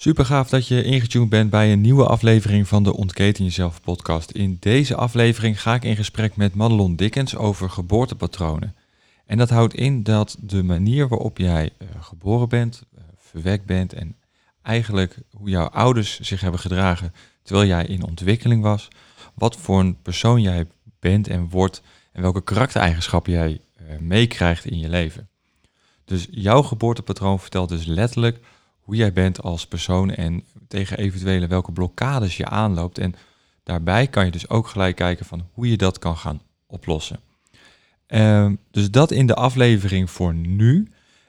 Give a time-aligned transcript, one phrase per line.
[0.00, 4.30] Super gaaf dat je ingetuned bent bij een nieuwe aflevering van de Ontketen Jezelf podcast.
[4.30, 8.76] In deze aflevering ga ik in gesprek met Madelon Dickens over geboortepatronen.
[9.26, 13.92] En dat houdt in dat de manier waarop jij uh, geboren bent, uh, verwekt bent
[13.92, 14.16] en
[14.62, 18.88] eigenlijk hoe jouw ouders zich hebben gedragen terwijl jij in ontwikkeling was,
[19.34, 20.66] wat voor een persoon jij
[21.00, 25.28] bent en wordt en welke karaktereigenschappen jij uh, meekrijgt in je leven.
[26.04, 28.40] Dus jouw geboortepatroon vertelt dus letterlijk
[28.88, 32.98] hoe jij bent als persoon en tegen eventuele welke blokkades je aanloopt.
[32.98, 33.14] En
[33.62, 37.20] daarbij kan je dus ook gelijk kijken van hoe je dat kan gaan oplossen.
[38.08, 40.88] Uh, dus dat in de aflevering voor nu.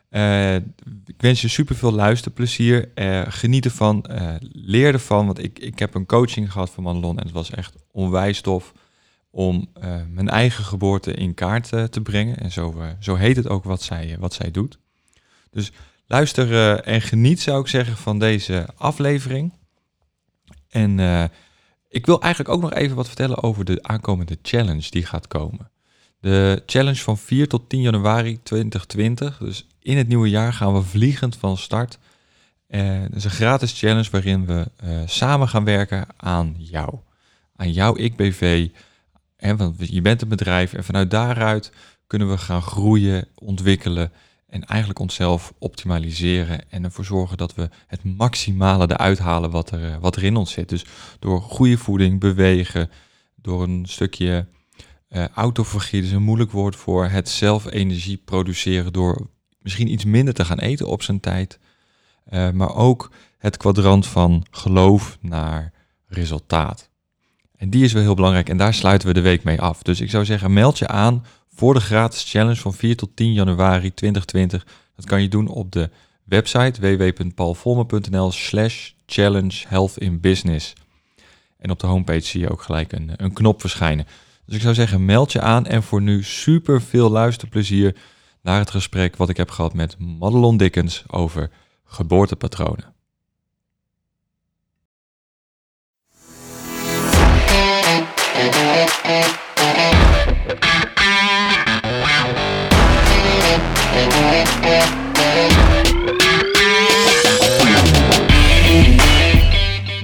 [0.09, 2.91] Uh, ik wens je super veel luisterplezier.
[2.95, 5.25] Uh, geniet ervan, uh, leer ervan.
[5.25, 8.73] Want ik, ik heb een coaching gehad van Manlon en het was echt onwijs tof
[9.31, 9.67] om
[10.07, 12.37] mijn eigen geboorte in kaart te brengen.
[12.37, 14.79] En zo, zo heet het ook wat zij, wat zij doet.
[15.51, 15.71] Dus
[16.09, 19.53] luister uh, en geniet, zou ik zeggen, van deze aflevering.
[20.69, 21.23] En uh,
[21.87, 25.71] ik wil eigenlijk ook nog even wat vertellen over de aankomende challenge die gaat komen.
[26.19, 29.37] De challenge van 4 tot 10 januari 2020.
[29.37, 31.97] Dus in het nieuwe jaar gaan we vliegend van start.
[32.67, 34.67] Uh, het is een gratis challenge waarin we
[35.05, 36.95] samen gaan werken aan jou.
[37.55, 38.69] Aan jouw ik-BV.
[39.35, 41.71] En, want je bent een bedrijf en vanuit daaruit
[42.07, 44.11] kunnen we gaan groeien, ontwikkelen
[44.49, 49.99] en eigenlijk onszelf optimaliseren en ervoor zorgen dat we het maximale eruit halen wat er,
[49.99, 50.69] wat er in ons zit.
[50.69, 50.85] Dus
[51.19, 52.89] door goede voeding, bewegen,
[53.35, 54.47] door een stukje
[55.09, 59.29] uh, autofagie, dus een moeilijk woord voor het zelf energie produceren door
[59.61, 61.59] misschien iets minder te gaan eten op zijn tijd.
[62.29, 65.73] Uh, maar ook het kwadrant van geloof naar
[66.07, 66.89] resultaat.
[67.55, 69.81] En die is wel heel belangrijk en daar sluiten we de week mee af.
[69.81, 71.25] Dus ik zou zeggen, meld je aan
[71.59, 74.67] voor de gratis challenge van 4 tot 10 januari 2020.
[74.95, 75.89] Dat kan je doen op de
[76.23, 80.73] website www.paulvolmer.nl slash challenge health in business.
[81.57, 84.05] En op de homepage zie je ook gelijk een, een knop verschijnen.
[84.45, 87.95] Dus ik zou zeggen, meld je aan en voor nu super veel luisterplezier
[88.41, 91.49] naar het gesprek wat ik heb gehad met Madelon Dickens over
[91.85, 92.93] geboortepatronen.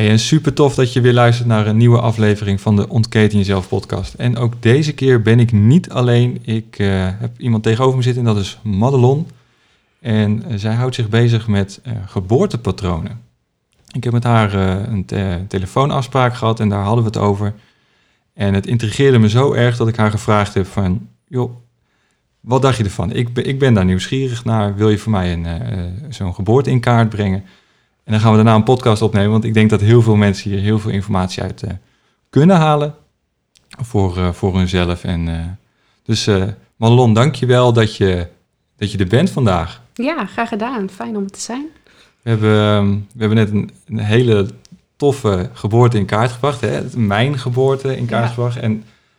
[0.00, 3.38] Hey, en super tof dat je weer luistert naar een nieuwe aflevering van de Ontketen
[3.38, 4.14] Jezelf podcast.
[4.14, 6.38] En ook deze keer ben ik niet alleen.
[6.42, 9.26] Ik uh, heb iemand tegenover me zitten en dat is Madelon.
[10.00, 13.20] En uh, zij houdt zich bezig met uh, geboortepatronen.
[13.92, 17.54] Ik heb met haar een te telefoonafspraak gehad en daar hadden we het over.
[18.34, 21.08] En het intrigeerde me zo erg dat ik haar gevraagd heb van...
[21.28, 21.50] joh,
[22.40, 23.12] wat dacht je ervan?
[23.12, 24.74] Ik, ik ben daar nieuwsgierig naar.
[24.74, 25.46] Wil je voor mij een,
[26.08, 27.44] zo'n geboorte in kaart brengen?
[28.04, 30.50] En dan gaan we daarna een podcast opnemen, want ik denk dat heel veel mensen
[30.50, 31.70] hier heel veel informatie uit uh,
[32.30, 32.94] kunnen halen
[33.68, 35.04] voor, uh, voor hunzelf.
[35.04, 35.40] En, uh,
[36.02, 36.44] dus uh,
[36.76, 38.28] Madelon, dank je wel dat je,
[38.76, 39.82] dat je er bent vandaag.
[39.94, 40.90] Ja, graag gedaan.
[40.90, 41.66] Fijn om te zijn.
[42.22, 44.46] We hebben, um, we hebben net een, een, hele
[44.96, 46.60] toffe geboorte in kaart gebracht.
[46.60, 46.82] Hè?
[46.96, 48.30] Mijn geboorte in kaart ja.
[48.30, 48.56] gebracht.
[48.56, 48.72] En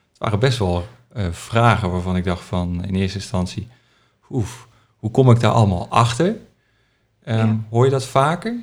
[0.09, 0.87] het waren best wel
[1.31, 3.67] vragen waarvan ik dacht van in eerste instantie...
[4.29, 4.67] Oef,
[4.97, 6.27] hoe kom ik daar allemaal achter?
[6.27, 6.35] Um,
[7.25, 7.57] ja.
[7.69, 8.55] Hoor je dat vaker?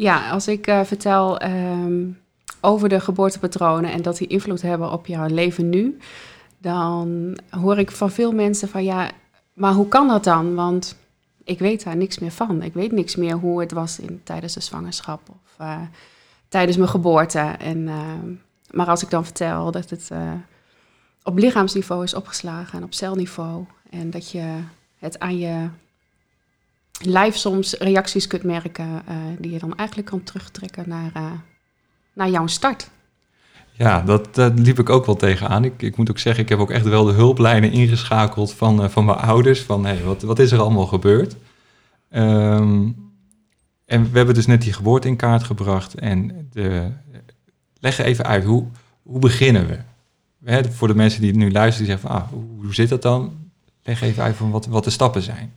[0.00, 2.18] Ja, als ik uh, vertel um,
[2.60, 5.98] over de geboortepatronen en dat die invloed hebben op jouw leven nu,
[6.58, 9.10] dan hoor ik van veel mensen van ja,
[9.52, 10.54] maar hoe kan dat dan?
[10.54, 10.96] Want
[11.44, 12.62] ik weet daar niks meer van.
[12.62, 15.80] Ik weet niks meer hoe het was in, tijdens de zwangerschap of uh,
[16.48, 17.38] tijdens mijn geboorte.
[17.58, 18.12] En, uh,
[18.70, 20.10] maar als ik dan vertel dat het
[21.22, 24.60] op lichaamsniveau is opgeslagen en op celniveau en dat je
[24.98, 25.68] het aan je
[26.98, 31.30] live soms reacties kunt merken uh, die je dan eigenlijk kan terugtrekken naar uh,
[32.18, 32.90] naar jouw start.
[33.72, 35.64] Ja, dat, dat liep ik ook wel tegenaan.
[35.64, 39.04] Ik, ik moet ook zeggen, ik heb ook echt wel de hulplijnen ingeschakeld van, van
[39.04, 39.60] mijn ouders.
[39.60, 41.36] Van, hey, wat, wat is er allemaal gebeurd?
[42.10, 42.96] Um,
[43.84, 45.94] en we hebben dus net die geboorte in kaart gebracht.
[45.94, 46.90] En de,
[47.80, 48.66] leg even uit, hoe,
[49.02, 50.70] hoe beginnen we?
[50.70, 53.50] Voor de mensen die nu luisteren, die zeggen van, ah, hoe, hoe zit dat dan?
[53.82, 55.52] Leg even uit van wat, wat de stappen zijn.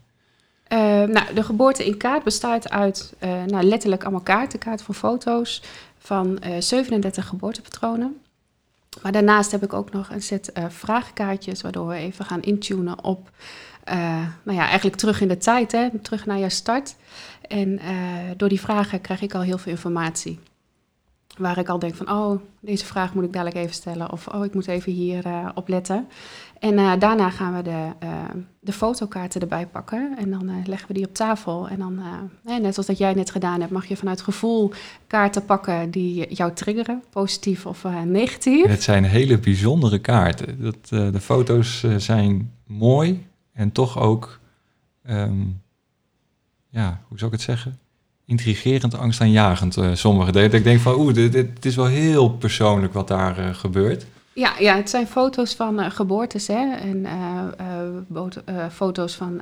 [0.74, 4.96] Uh, nou, de geboorte in kaart bestaat uit uh, nou, letterlijk allemaal kaarten, kaarten van
[4.96, 5.64] foto's
[5.98, 8.22] van uh, 37 geboortepatronen.
[9.02, 13.30] Maar daarnaast heb ik ook nog een set vragenkaartjes, waardoor we even gaan intunen op,
[14.44, 16.96] nou ja, eigenlijk terug in de tijd, hè, terug naar je start.
[17.48, 17.80] En
[18.38, 20.40] door die vragen krijg ik al heel veel informatie.
[21.38, 24.12] Waar ik al denk van, oh, deze vraag moet ik dadelijk even stellen.
[24.12, 26.08] Of, oh, ik moet even hier uh, op letten.
[26.60, 28.24] En uh, daarna gaan we de, uh,
[28.60, 30.16] de fotokaarten erbij pakken.
[30.18, 31.68] En dan leggen we die op tafel.
[31.68, 32.00] En dan,
[32.44, 34.72] net zoals dat jij net gedaan hebt, mag je vanuit gevoel
[35.08, 37.04] kaarten pakken die jou triggeren.
[37.10, 38.66] Positief of negatief.
[38.66, 40.62] Het zijn hele bijzondere kaarten.
[40.62, 44.40] Dat, de foto's zijn mooi en toch ook,
[45.10, 45.62] um,
[46.70, 47.80] ja, hoe zou ik het zeggen?
[48.32, 50.54] Intrigerend, angstaanjagend, uh, sommige delen.
[50.54, 54.06] Ik denk van, oeh, dit, dit, is wel heel persoonlijk wat daar uh, gebeurt.
[54.34, 56.76] Ja, ja, het zijn foto's van uh, geboortes hè?
[56.76, 57.08] en
[58.72, 59.42] foto's van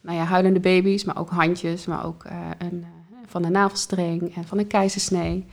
[0.00, 2.24] nou ja, huilende baby's, maar ook handjes, maar ook
[2.58, 2.84] een,
[3.26, 5.44] van een navelstreng en van een keizersnee.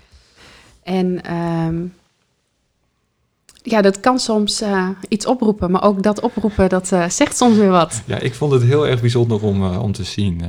[0.83, 1.93] En um,
[3.63, 4.63] ja, dat kan soms
[5.07, 8.01] iets oproepen, maar ook dat oproepen, dat zegt soms weer wat.
[8.05, 10.41] Ja, ik vond het heel erg bijzonder om, om te zien.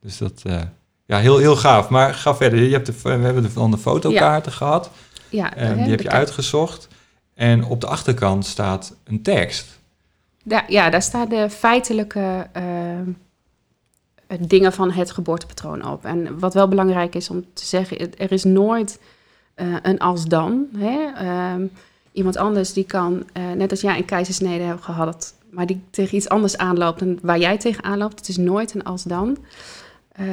[0.00, 0.42] dus dat
[1.06, 1.88] ja, heel, heel gaaf.
[1.88, 2.62] Maar ga verder.
[2.62, 4.90] Je hebt de, we hebben van de fotokaarten gehad.
[5.28, 6.88] Ja, um, die heb je uitgezocht.
[7.34, 9.80] En op de achterkant staat een tekst.
[10.44, 12.62] Da ja, daar staan de feitelijke uh,
[14.40, 16.04] dingen van het geboortepatroon op.
[16.04, 19.00] En wat wel belangrijk is om te zeggen, er is nooit
[19.56, 20.66] uh, een als dan.
[20.76, 20.98] Hè?
[21.52, 21.70] Um,
[22.12, 26.16] iemand anders die kan, uh, net als jij een keizersnede hebt gehad, maar die tegen
[26.16, 28.18] iets anders aanloopt dan waar jij tegen aanloopt.
[28.18, 29.38] Het is nooit een als dan.
[30.20, 30.26] Uh,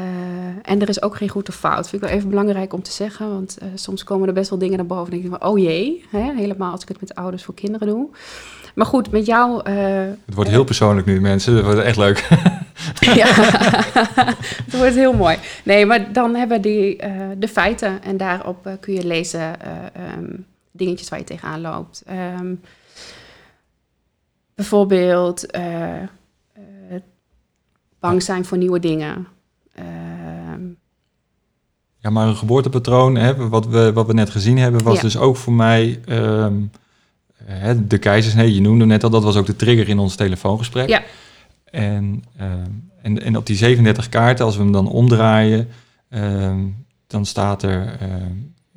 [0.61, 1.89] en er is ook geen goed of fout.
[1.89, 3.29] Vind ik wel even belangrijk om te zeggen.
[3.29, 5.05] Want uh, soms komen er best wel dingen naar boven.
[5.05, 6.05] En denk ik van, oh jee.
[6.09, 6.33] Hè?
[6.33, 8.09] Helemaal als ik het met ouders voor kinderen doe.
[8.75, 9.69] Maar goed, met jou...
[9.69, 9.75] Uh,
[10.25, 11.55] het wordt heel persoonlijk nu, mensen.
[11.55, 12.27] Dat wordt echt leuk.
[13.15, 13.27] ja,
[14.65, 15.37] het wordt heel mooi.
[15.63, 17.01] Nee, maar dan hebben we die,
[17.37, 18.03] de feiten.
[18.03, 19.57] En daarop kun je lezen
[20.17, 22.03] um, dingetjes waar je tegenaan loopt.
[22.39, 22.61] Um,
[24.55, 25.45] bijvoorbeeld
[27.99, 29.27] bang zijn voor nieuwe dingen.
[29.79, 30.61] Ehm,
[31.97, 35.37] ja, maar een geboortepatroon, hè, wat, we, wat we net gezien hebben, was dus ook
[35.37, 36.71] voor mij um,
[37.43, 38.53] hè, de keizersnee.
[38.53, 40.89] Je noemde net al, dat was ook de trigger in ons telefoongesprek.
[40.89, 41.03] Ja.
[41.65, 45.67] En, um, en, en op die 37 kaarten, als we hem dan omdraaien,
[47.07, 47.97] dan staat er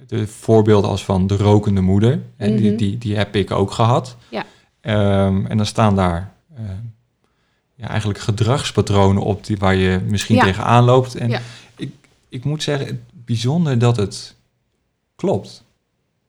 [0.07, 2.21] de voorbeelden als van de rokende moeder.
[2.37, 2.77] En die, mhm.
[2.77, 4.17] die, die heb ik ook gehad.
[4.29, 4.45] Ja.
[4.81, 6.33] en dan staan daar
[7.83, 10.43] ja, eigenlijk gedragspatronen op die, waar je misschien ja.
[10.43, 11.15] tegenaan loopt.
[11.15, 11.41] En
[11.77, 11.93] ik,
[12.29, 14.35] ik moet zeggen, bijzonder dat het
[15.17, 15.65] klopt.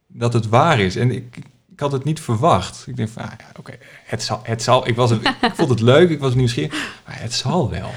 [0.07, 0.95] Dat het waar is.
[0.95, 1.37] En ik,
[1.71, 2.83] ik had het niet verwacht.
[2.87, 4.87] Ik denk van, ah, ja, oké, het zal, het zal.
[4.87, 5.11] Ik, was,
[5.41, 7.89] ik vond het leuk, ik was nieuwsgierig, maar het zal wel.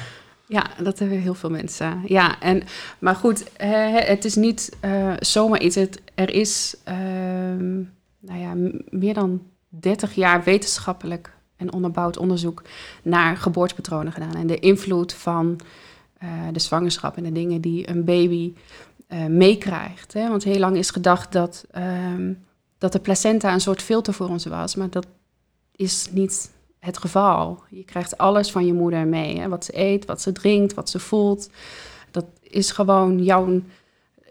[0.48, 2.02] Ja, dat hebben heel veel mensen.
[2.06, 2.62] Ja, en,
[2.98, 5.74] maar goed, het is niet uh, zomaar iets.
[5.74, 6.94] Het, er is uh,
[8.20, 8.54] nou ja,
[8.90, 12.62] meer dan 30 jaar wetenschappelijk en onderbouwd onderzoek
[13.02, 14.34] naar geboortepatronen gedaan.
[14.34, 15.60] En de invloed van
[16.22, 18.52] uh, de zwangerschap en de dingen die een baby
[19.08, 20.12] uh, meekrijgt.
[20.12, 21.64] Want heel lang is gedacht dat,
[22.16, 22.44] um,
[22.78, 24.74] dat de placenta een soort filter voor ons was.
[24.74, 25.06] Maar dat
[25.76, 27.62] is niet het geval.
[27.68, 29.38] Je krijgt alles van je moeder mee.
[29.38, 29.48] Hè?
[29.48, 31.50] Wat ze eet, wat ze drinkt, wat ze voelt.
[32.10, 33.60] Dat is gewoon jouw...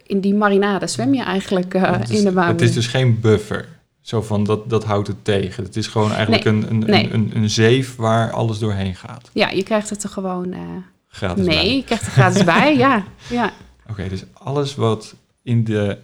[0.04, 2.46] In die marinade zwem je eigenlijk uh, in de baarmoeder.
[2.46, 3.68] Het is dus geen buffer.
[4.06, 5.64] Zo van, dat, dat houdt het tegen.
[5.64, 7.14] Het is gewoon eigenlijk een, een, nee.
[7.14, 9.30] een, een, zeef waar alles doorheen gaat.
[9.34, 10.60] Ja, je krijgt het er gewoon uh,
[11.08, 11.56] gratis mee.
[11.56, 11.76] Bij.
[11.76, 13.04] Je krijgt het gratis bij, ja.
[13.30, 13.54] ja.
[13.90, 15.98] Oké, dus alles wat in de,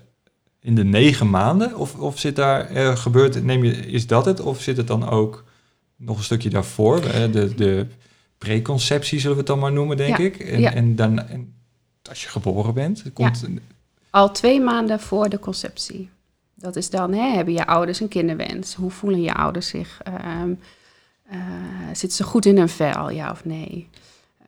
[0.60, 4.40] in de negen maanden, of, of zit daar, uh, gebeurt, neem je, is dat het?
[4.40, 5.44] Of zit het dan ook
[5.96, 6.98] nog een stukje daarvoor?
[6.98, 7.88] Uh, de, de
[8.38, 10.24] preconceptie zullen we het dan maar noemen, denk ja.
[10.24, 10.40] ik.
[10.40, 10.74] En, ja.
[10.74, 11.54] en dan, en
[12.10, 13.46] als je geboren bent, komt...
[13.48, 13.62] Ja.
[14.10, 16.10] Al twee maanden voor de conceptie.
[16.62, 18.74] Dat is dan, hè, hebben je ouders een kinderwens?
[18.76, 20.02] Hoe voelen je ouders zich?
[20.44, 20.60] Um,
[21.32, 21.38] uh,
[21.88, 23.90] zitten ze goed in hun vel, ja of nee?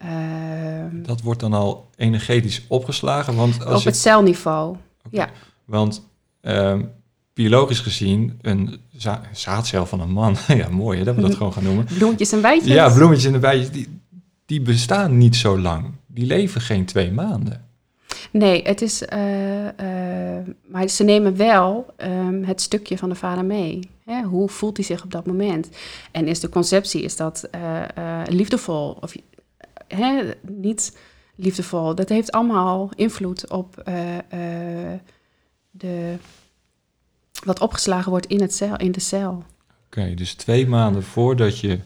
[0.03, 3.35] Um, dat wordt dan al energetisch opgeslagen?
[3.35, 4.79] Want als op het celniveau, okay.
[5.11, 5.29] ja.
[5.65, 6.07] Want
[6.41, 6.91] um,
[7.33, 11.53] biologisch gezien, een za zaadcel van een man, ja mooi hè, dat we dat gewoon
[11.53, 11.85] gaan noemen.
[11.85, 12.73] Bloemetjes en bijtjes?
[12.73, 13.99] Ja, bloemetjes en bijtjes, die,
[14.45, 15.91] die bestaan niet zo lang.
[16.07, 17.65] Die leven geen twee maanden.
[18.31, 19.05] Nee, het is.
[19.05, 20.12] eh, eh,
[20.67, 23.89] maar ze nemen wel ehm, het stukje van de vader mee.
[24.05, 24.21] Hè?
[24.21, 25.69] Hoe voelt hij zich op dat moment?
[26.11, 29.15] En is de conceptie is dat eh, eh, liefdevol of
[29.87, 30.97] hè, niet
[31.35, 31.95] liefdevol?
[31.95, 34.17] Dat heeft allemaal invloed op eh,
[35.71, 36.15] de,
[37.43, 39.43] wat opgeslagen wordt in, het cel, in de cel.
[39.85, 41.79] Oké, dus twee maanden voordat je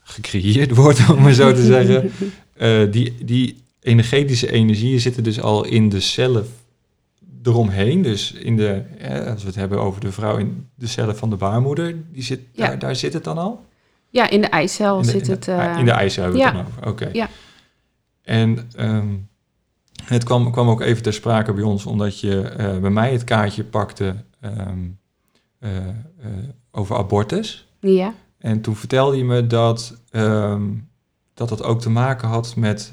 [0.00, 2.10] gecreëerd wordt, om maar zo te zeggen,
[2.92, 6.46] die, die energetische energieën zitten dus al in de cellen
[7.46, 8.02] eromheen.
[8.02, 11.30] Dus in de, eh, als we het hebben over de vrouw in de cellen van
[11.30, 12.66] de baarmoeder, die zit, Ja.
[12.66, 13.64] daar, daar zit het dan al?
[14.10, 15.48] Ja, in de eicel In de, zit in de- het.
[15.48, 16.62] eh, in de ijzer hebben we het ja.
[16.62, 16.88] dan over.
[16.88, 17.08] Oké.
[17.12, 17.28] Ja.
[18.22, 19.06] En ehm,
[20.04, 23.24] het kwam, kwam ook even ter sprake bij ons, omdat je eh, bij mij het
[23.24, 24.78] kaartje pakte ehm,
[25.58, 25.70] eh,
[26.70, 27.68] over abortus.
[27.80, 28.14] ja.
[28.38, 30.62] En toen vertelde je me dat, ehm,
[31.34, 32.92] dat dat ook te maken had met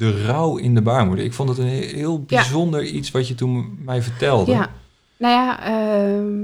[0.00, 1.24] de rouw in de baarmoeder.
[1.24, 2.36] Ik vond het een he- heel Ja.
[2.36, 4.50] bijzonder iets wat je toen mij vertelde.
[4.52, 4.70] Ja,
[5.18, 6.42] nou ja, ehm,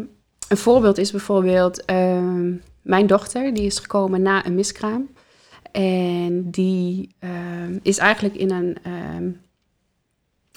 [0.49, 5.09] een voorbeeld is bijvoorbeeld ehm, mijn dochter, die is gekomen na een miskraam.
[5.73, 8.77] En die ehm, is eigenlijk in een,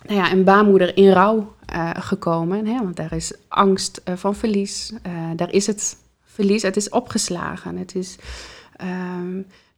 [0.07, 2.65] nou ja, een baarmoeder in rouw eh, gekomen.
[2.65, 2.77] Hè?
[2.77, 4.93] Want daar is angst eh, van verlies.
[5.01, 7.77] Eh, daar is het verlies, het is opgeslagen.
[7.77, 8.15] Het is,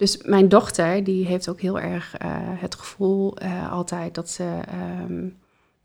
[0.01, 4.59] dus mijn dochter, die heeft ook heel erg eh, het gevoel eh, altijd dat ze
[4.67, 5.27] ehm,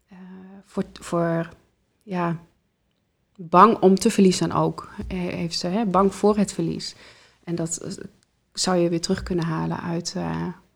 [0.08, 0.18] eh,
[0.64, 1.48] voor, voor
[2.02, 2.36] ja,
[3.36, 4.94] bang om te verliezen ook.
[5.06, 5.84] heeft ze, hè?
[5.84, 6.94] bang voor het verlies.
[7.44, 8.00] En dat
[8.52, 10.16] zou je weer terug kunnen halen uit,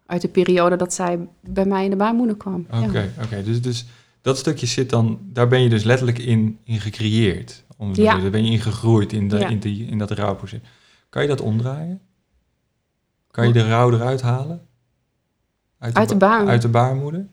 [0.06, 2.66] uit de periode dat zij bij mij in de baarmoeder kwam.
[2.70, 3.24] Oké, Ja.
[3.24, 3.42] oké.
[3.42, 3.86] Dus, dus
[4.20, 7.64] dat stukje zit dan, daar ben je dus letterlijk in, in gecreëerd.
[7.76, 8.18] Om, Ja.
[8.18, 9.48] Daar ben je in gegroeid in, de, Ja.
[9.48, 10.60] in, die, in dat rouwproces.
[11.08, 12.00] Kan je dat omdraaien?
[13.30, 14.66] Kan je de rouw eruit halen?
[15.78, 16.52] Uit de ba- baarmoeder?
[16.52, 17.26] Uit de baarmoeder?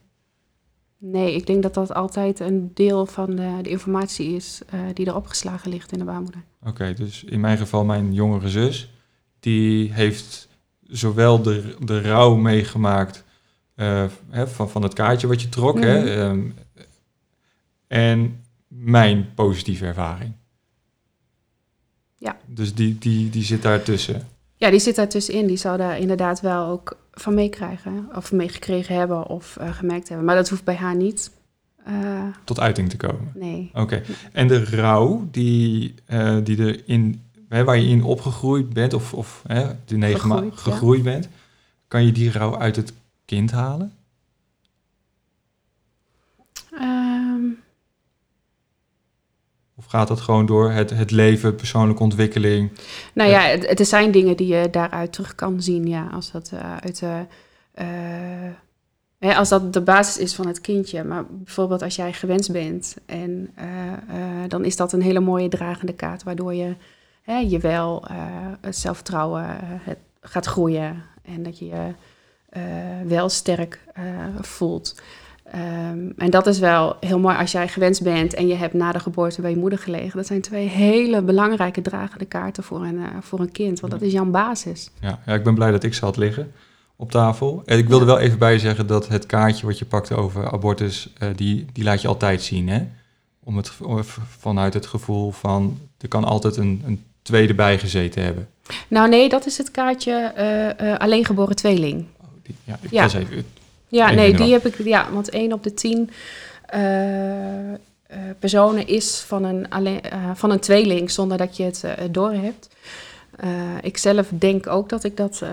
[0.98, 5.06] Nee, ik denk dat dat altijd een deel van de, de informatie is eh, die
[5.06, 6.42] er opgeslagen ligt in de baarmoeder.
[6.66, 8.90] Oké, dus in mijn geval mijn jongere zus,
[9.40, 10.48] die heeft
[10.82, 13.24] zowel de, de rouw meegemaakt
[13.74, 16.06] eh, hè, van, van het kaartje wat je trok, hè, Mhm.
[16.38, 16.50] ehm,
[17.86, 20.32] en mijn positieve ervaring.
[22.16, 22.36] Ja.
[22.46, 24.28] Dus die, die, die zit daartussen.
[24.58, 25.46] Ja, die zit daar tussenin.
[25.46, 28.08] Die zou daar inderdaad wel ook van meekrijgen.
[28.16, 30.26] Of meegekregen hebben of eh, gemerkt hebben.
[30.26, 31.30] Maar dat hoeft bij haar niet.
[31.84, 33.32] Eh, Tot uiting te komen.
[33.34, 33.70] nee.
[33.74, 34.02] Oké.
[34.32, 39.14] En de rouw die, eh, die er in, hè, waar je in opgegroeid bent, of,
[39.14, 40.60] of hè, de negen Gegroeid, ja.
[40.60, 41.28] gegroeid bent,
[41.88, 42.92] kan je die rouw uit het
[43.24, 43.92] kind halen?
[46.72, 47.44] Ehm,
[49.74, 52.70] Of gaat dat gewoon door het, het leven, persoonlijke ontwikkeling?
[53.14, 55.86] nou ja, het, het zijn dingen die je daaruit terug kan zien.
[55.86, 57.24] Ja, als dat eh, uit de.
[57.74, 57.86] eh,
[59.18, 61.04] hè, als dat de basis is van het kindje.
[61.04, 62.96] Maar bijvoorbeeld als jij gewenst bent.
[63.06, 66.22] En eh, eh, dan is dat een hele mooie dragende kaart.
[66.22, 66.74] Waardoor je
[67.22, 68.16] hè, je wel eh,
[68.60, 71.02] het zelfvertrouwen eh, het gaat groeien.
[71.22, 71.94] En dat je je
[72.48, 72.62] eh,
[73.06, 74.04] wel sterk eh,
[74.40, 75.00] voelt.
[75.52, 78.92] Ehm, en dat is wel heel mooi als jij gewenst bent en je hebt na
[78.92, 80.16] de geboorte bij je moeder gelegen.
[80.16, 84.02] Dat zijn twee hele belangrijke dragende kaarten voor een, eh, voor een kind, want dat
[84.02, 84.90] is jouw basis.
[85.00, 86.52] Ja, ja, ik ben blij dat ik ze had liggen
[86.96, 87.62] op tafel.
[87.64, 90.50] En ik wilde wel even bij je zeggen dat het kaartje wat je pakte over
[90.52, 92.82] abortus, eh, die, die laat je altijd zien, hè?
[93.44, 94.00] Om het, om-
[94.38, 98.48] vanuit het gevoel van, er kan altijd een, een tweede bij gezeten hebben.
[98.88, 102.04] Nou nee, dat is het kaartje eh, eh, alleen geboren tweeling.
[102.20, 103.44] Oh, die, ja, ik was even...
[103.88, 106.10] Ja, nee, die heb ik, ja, want één op de tien
[106.66, 107.72] eh,
[108.08, 111.92] eh, personen is van een, alleen, eh, van een tweeling zonder dat je het uh,
[112.10, 112.68] door hebt.
[113.82, 115.50] ik zelf denk ook dat ik dat eh,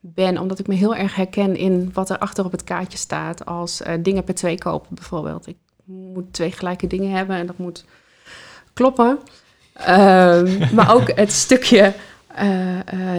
[0.00, 3.46] ben, omdat ik me heel erg herken in wat er achter op het kaartje staat.
[3.46, 5.46] Als dingen per twee kopen bijvoorbeeld.
[5.46, 7.84] Ik moet twee gelijke dingen hebben en dat moet
[8.72, 9.18] kloppen.
[9.72, 11.92] Ehm, maar ook het stukje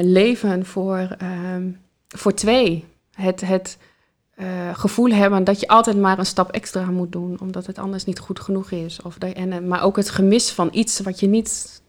[0.01, 1.69] leven voor, ehm,
[2.07, 2.85] voor twee.
[3.11, 3.77] Het, het
[4.35, 8.05] uh, gevoel hebben dat je altijd maar een stap extra moet doen, omdat het anders
[8.05, 9.01] niet goed genoeg is.
[9.01, 11.81] Of dat, en, eh, maar ook het gemis van iets wat je niet,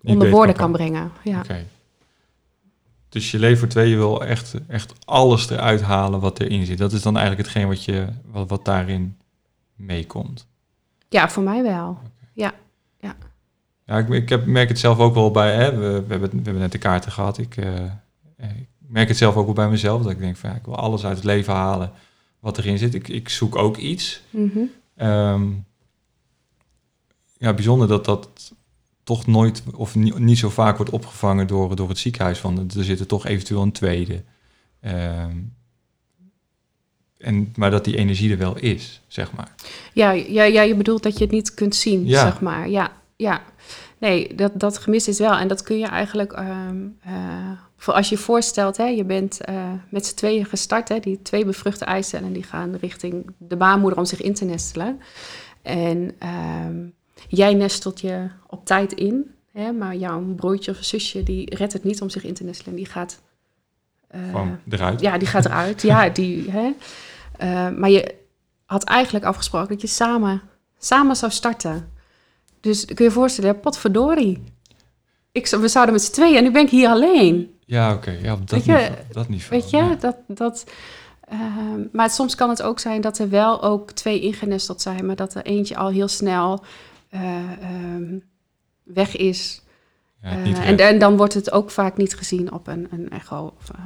[0.00, 0.64] Niet onder woorden kan.
[0.64, 1.12] kan brengen.
[1.24, 1.42] Ja.
[3.08, 6.78] Dus je leven voor twee, je wil echt, echt alles eruit halen wat erin zit.
[6.78, 9.16] Dat is dan eigenlijk hetgeen wat, je, wat, wat daarin
[9.76, 10.46] meekomt.
[11.08, 11.98] ja, voor mij wel.
[13.88, 16.36] Ja, ik, ik heb, merk het zelf ook wel bij, hè, we, we, hebben, we
[16.42, 17.38] hebben net de kaarten gehad.
[17.38, 17.82] Ik, eh,
[18.36, 20.76] ik merk het zelf ook wel bij mezelf, dat ik denk van ja, ik wil
[20.76, 21.92] alles uit het leven halen
[22.40, 22.94] wat erin zit.
[22.94, 24.22] Ik, ik zoek ook iets.
[24.30, 24.58] Mhm.
[24.96, 25.46] Ehm,
[27.38, 28.52] ja, bijzonder dat dat
[29.04, 32.38] toch nooit of niet, niet zo vaak wordt opgevangen door, door het ziekenhuis.
[32.38, 34.22] Van er zit er toch eventueel een tweede.
[34.80, 35.36] Ehm,
[37.18, 39.54] en, maar dat die energie er wel is, zeg maar.
[39.92, 42.20] Ja, ja, ja, je bedoelt dat je het niet kunt zien, Ja.
[42.22, 42.68] zeg maar.
[42.68, 43.42] Ja, ja.
[43.98, 45.32] Nee, dat, dat gemis is wel.
[45.32, 46.32] En dat kun je eigenlijk...
[47.76, 50.88] voor als je je voorstelt, hè, je bent eh, met z'n tweeën gestart.
[50.88, 55.00] Hè, die twee bevruchte eicellen die gaan richting de baarmoeder om zich in te nestelen.
[55.62, 56.76] En ehm,
[57.28, 59.34] jij nestelt je op tijd in.
[59.52, 62.76] Hè, maar jouw broertje of zusje die redt het niet om zich in te nestelen.
[62.76, 63.22] Die gaat...
[64.08, 65.00] eh, eruit.
[65.00, 65.82] ja, die gaat eruit.
[65.82, 66.70] ja, die, hè.
[67.70, 68.14] Maar je
[68.64, 70.42] had eigenlijk afgesproken dat je samen,
[70.78, 71.96] samen zou starten.
[72.60, 74.42] Dus kun je je voorstellen, potverdorie.
[75.32, 77.56] Ik, we zouden met z'n tweeën en nu ben ik hier alleen.
[77.64, 78.10] Ja, oké.
[78.22, 79.60] Ja, op dat, niveau, op dat niveau.
[79.60, 79.94] Weet je, ja.
[79.94, 80.16] dat...
[80.26, 80.64] dat
[81.28, 85.16] ehm, maar soms kan het ook zijn dat er wel ook twee ingenesteld zijn, maar
[85.16, 86.64] dat er eentje al heel snel
[87.08, 88.18] eh, ehm,
[88.82, 89.62] weg is.
[90.22, 93.54] Ja, Eh, en, en dan wordt het ook vaak niet gezien op een, een echo.
[93.58, 93.84] Of, eh,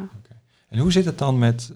[0.69, 1.73] En hoe zit het dan met,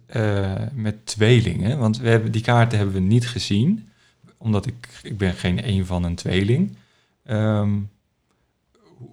[0.73, 1.79] met tweelingen?
[1.79, 3.89] Want we hebben, die kaarten hebben we niet gezien,
[4.37, 6.77] omdat ik, ik ben geen een van een tweeling.
[7.27, 7.75] Ehm,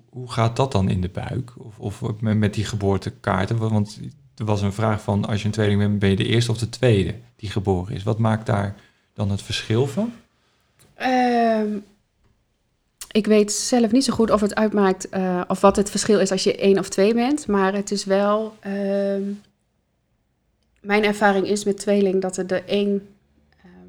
[0.10, 1.52] hoe- gaat dat dan in de buik?
[1.58, 3.58] Of, of met, die geboortekaarten?
[3.58, 4.00] Want- Want
[4.38, 6.58] er was een vraag van, als je een tweeling bent, ben je de eerste of
[6.58, 8.04] de tweede die geboren is?
[8.04, 8.76] Wat maakt daar
[9.14, 10.14] dan het verschil van?
[10.94, 11.78] Ehm,
[13.12, 16.32] ik weet zelf niet zo goed of het uitmaakt eh, of wat het verschil is
[16.32, 17.48] als je één of twee bent.
[17.48, 18.56] Maar het is wel.
[18.60, 19.22] ehm,
[20.82, 23.08] mijn ervaring is met tweeling dat er de één.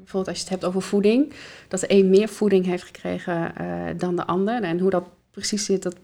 [0.05, 1.33] Bijvoorbeeld als je het hebt over voeding.
[1.67, 4.63] Dat de een meer voeding heeft gekregen eh, dan de ander.
[4.63, 5.95] En hoe dat precies zit, dat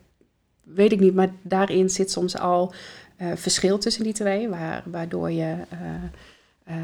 [0.64, 1.14] weet ik niet.
[1.14, 2.74] Maar daarin zit soms al
[3.18, 4.50] eh, verschil tussen die twee.
[4.50, 5.56] Waar, waardoor je.
[5.70, 6.76] eh,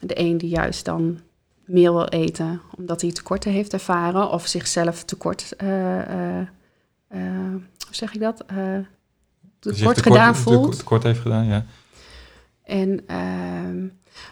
[0.00, 1.20] de een die juist dan
[1.64, 6.46] meer wil eten omdat hij tekorten heeft ervaren of zichzelf tekort, hoe
[7.90, 8.44] zeg ik dat?
[9.58, 10.78] Dus tekort gedaan voelt.
[10.78, 11.64] Tekort heeft gedaan, ja.
[12.62, 13.06] En,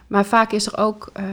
[0.06, 1.25] maar vaak is er ook, eh,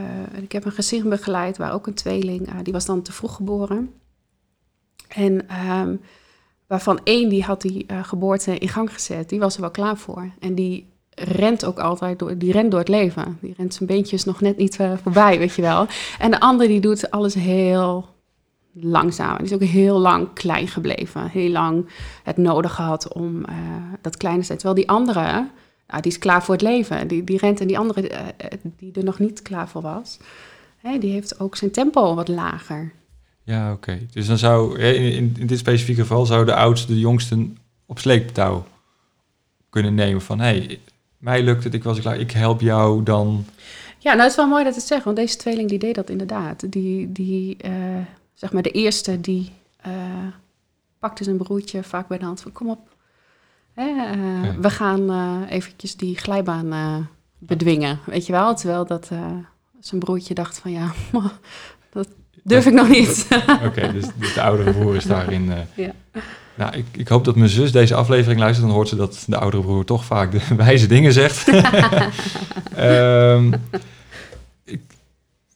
[0.41, 3.35] ik heb een gezin begeleid waar ook een tweeling, eh, die was dan te vroeg
[3.35, 3.93] geboren.
[5.07, 5.95] En ehm,
[6.67, 9.97] waarvan één die had die eh, geboorte in gang gezet, die was er wel klaar
[9.97, 10.29] voor.
[10.39, 13.37] En die rent ook altijd door, die rent door het leven.
[13.41, 15.87] Die rent zijn beentjes nog net niet voorbij, weet je wel.
[16.19, 18.09] En de andere die doet alles heel
[18.73, 19.37] langzaam.
[19.37, 21.27] Die is ook heel lang klein gebleven.
[21.27, 21.89] Heel lang
[22.23, 23.45] het nodig gehad om
[24.01, 24.57] dat kleine te zijn.
[24.57, 25.47] Terwijl die andere,
[25.93, 27.07] nou, die is klaar voor het leven.
[27.07, 30.17] Die, die rent en die andere, eh, die er nog niet klaar voor was,
[30.77, 32.91] hè, die heeft ook zijn tempo wat lager.
[33.43, 33.99] Ja, oké.
[34.11, 37.47] Dus dan zou, in, in, dit specifieke geval, zou de oudste de jongste
[37.85, 38.65] op sleeptouw
[39.69, 40.79] kunnen nemen van, hé, hey,
[41.17, 43.45] mij lukt het, ik was klaar, ik help jou dan.
[43.97, 46.09] Ja, nou het is wel mooi dat het zegt, want deze tweeling die deed dat
[46.09, 46.71] inderdaad.
[46.71, 47.71] Die, die eh,
[48.33, 49.51] zeg maar de eerste die
[49.81, 49.91] eh,
[50.99, 52.92] pakte zijn broertje vaak bij de hand van kom op.
[53.73, 54.55] Hè, eh.
[54.61, 56.95] We gaan eh, eventjes die glijbaan eh,
[57.37, 58.55] bedwingen, weet je wel.
[58.55, 59.09] Terwijl dat
[59.79, 60.91] zijn broertje dacht van ja,
[61.93, 62.07] dat
[62.43, 63.27] durf ik nog niet.
[63.67, 65.51] Oké, dus, dus de oudere broer is daarin.
[65.75, 65.91] Ja.
[66.55, 69.37] Nou, ik, ik hoop dat mijn zus deze aflevering luistert, dan hoort ze dat de
[69.37, 71.47] oudere broer toch vaak de wijze dingen zegt.
[72.75, 73.53] Ehm,
[74.63, 74.81] ik,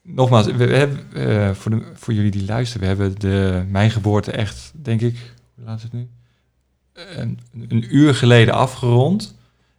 [0.02, 4.72] nogmaals, we, hebben, voor, de, voor jullie die luisteren, we hebben de, mijn geboorte echt,
[4.74, 5.16] denk ik,
[5.54, 6.08] hoe laat is het nu?
[7.16, 9.34] Een, een uur geleden afgerond.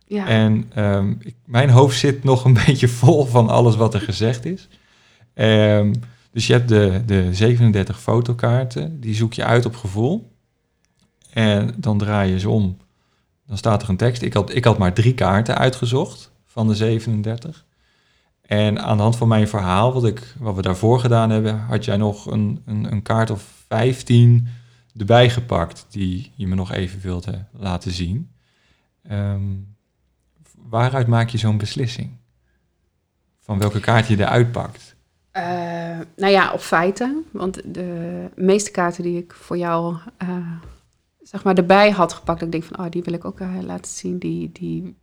[0.07, 0.27] ja.
[0.27, 4.45] En ehm, ik, mijn hoofd zit nog een beetje vol van alles wat er gezegd
[4.45, 4.67] is.
[5.33, 5.93] Ehm,
[6.31, 10.31] dus je hebt de, de 37 fotokaarten, die zoek je uit op gevoel.
[11.33, 12.77] En dan draai je ze om.
[13.47, 14.21] Dan staat er een tekst.
[14.21, 17.65] Ik had, ik had maar drie kaarten uitgezocht van de 37.
[18.41, 21.85] En aan de hand van mijn verhaal, wat, ik, wat we daarvoor gedaan hebben, had
[21.85, 24.47] jij nog een, een, een kaart of 15
[24.97, 28.31] erbij gepakt, die je me nog even wilde laten zien.
[29.03, 29.55] Ehm,
[30.55, 32.17] waaruit maak je zo'n beslissing?
[33.39, 34.95] Van welke kaart je eruit pakt?
[35.31, 37.25] Eh, nou ja, op feiten.
[37.31, 40.51] Want de meeste kaarten die ik voor jou eh,
[41.21, 43.91] zeg maar erbij had gepakt, ik denk van, oh, die wil ik ook eh, laten
[43.91, 44.19] zien.
[44.19, 44.97] Die, die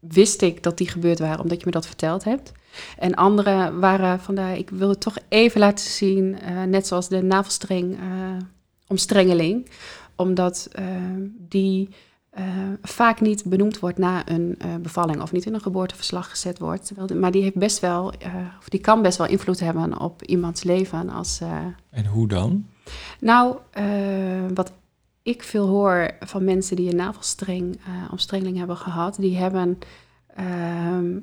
[0.00, 2.52] wist ik dat die gebeurd waren, omdat je me dat verteld hebt.
[2.98, 7.22] En andere waren vandaar, ik wil het toch even laten zien, eh, net zoals de
[7.22, 8.36] navelstreng eh,
[8.86, 9.68] omstrengeling.
[10.16, 10.86] Omdat eh,
[11.38, 11.88] die
[12.30, 12.44] eh,
[12.82, 17.14] vaak niet benoemd wordt na een eh, bevalling of niet in een geboorteverslag gezet wordt.
[17.14, 18.12] Maar die heeft best wel,
[18.58, 21.08] of die kan best wel invloed hebben op iemands leven.
[21.08, 21.40] Als,
[21.90, 22.66] En hoe dan?
[23.20, 23.56] nou,
[24.54, 24.72] wat
[25.22, 29.78] ik veel hoor van mensen die een navelstreng omstrengeling hebben gehad, die hebben
[30.34, 31.18] ehm,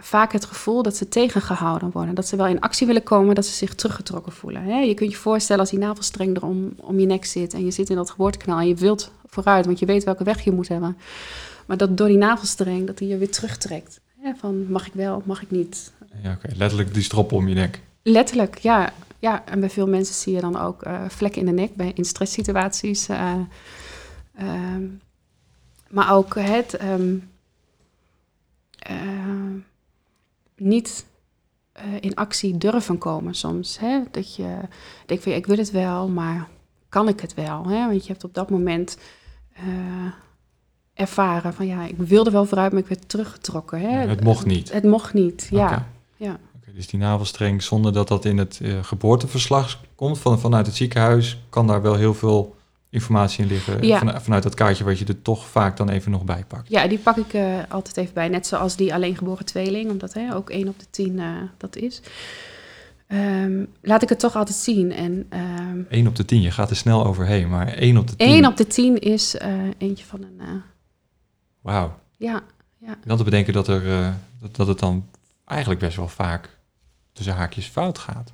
[0.00, 2.14] vaak het gevoel dat ze tegengehouden worden.
[2.14, 4.62] Dat ze wel in actie willen komen, dat ze zich teruggetrokken voelen.
[4.62, 4.78] Hè?
[4.78, 7.70] Je kunt je voorstellen als die navelstreng er om, om je nek zit en je
[7.70, 10.68] zit in dat geboortekanaal en je wilt vooruit, want je weet welke weg je moet
[10.68, 10.96] hebben.
[11.66, 14.00] Maar dat door die navelstreng, dat die je weer terugtrekt.
[14.20, 15.92] Hè, van mag ik wel, mag ik niet.
[16.22, 16.48] Ja, oké.
[16.56, 17.80] Letterlijk die strop om je nek.
[18.02, 18.92] Letterlijk, ja.
[19.18, 19.44] ja.
[19.46, 22.04] En bij veel mensen zie je dan ook uh, vlekken in de nek bij, in
[22.04, 23.08] stresssituaties.
[23.08, 23.34] Uh,
[24.40, 25.00] um,
[25.90, 27.30] maar ook het um,
[28.90, 28.96] uh,
[30.58, 31.06] niet
[32.00, 33.78] in actie durven komen soms.
[33.78, 34.00] Hè?
[34.10, 34.58] Dat je
[35.06, 36.48] denkt van ja, ik wil het wel, maar
[36.88, 37.66] kan ik het wel?
[37.66, 37.86] Hè?
[37.86, 38.98] Want je hebt op dat moment
[40.98, 43.80] ervaren van ja, ik wilde wel vooruit, maar ik werd teruggetrokken.
[43.80, 44.08] Hè?
[44.08, 44.72] het mocht niet.
[44.72, 45.88] Het, mocht niet, ja.
[46.16, 46.38] ja.
[46.56, 50.74] Okay, dus die navelstreng, zonder dat dat in het uh, geboorteverslag komt van, vanuit het
[50.74, 52.56] ziekenhuis, kan daar wel heel veel
[52.90, 53.98] informatie in liggen ja.
[53.98, 56.68] van, vanuit dat kaartje wat je er toch vaak dan even nog bij pakt.
[56.68, 60.34] Ja, die pak ik uh, altijd even bij, net zoals die alleengeboren tweeling, omdat hè,
[60.34, 62.00] ook 1 op de 10 uh, dat is.
[63.08, 64.92] Um, laat ik het toch altijd zien.
[64.92, 65.26] En,
[65.70, 68.26] um, 1 op de 10, je gaat er snel overheen, maar 1 op de 10.
[68.26, 70.62] 1 op de 10 is uh, eentje van een.
[71.60, 71.98] Wauw.
[72.16, 72.42] Ja,
[72.78, 72.88] ja.
[72.88, 75.06] En dan te bedenken dat, er, dat, dat het dan
[75.44, 76.58] eigenlijk best wel vaak
[77.12, 78.32] tussen haakjes fout gaat.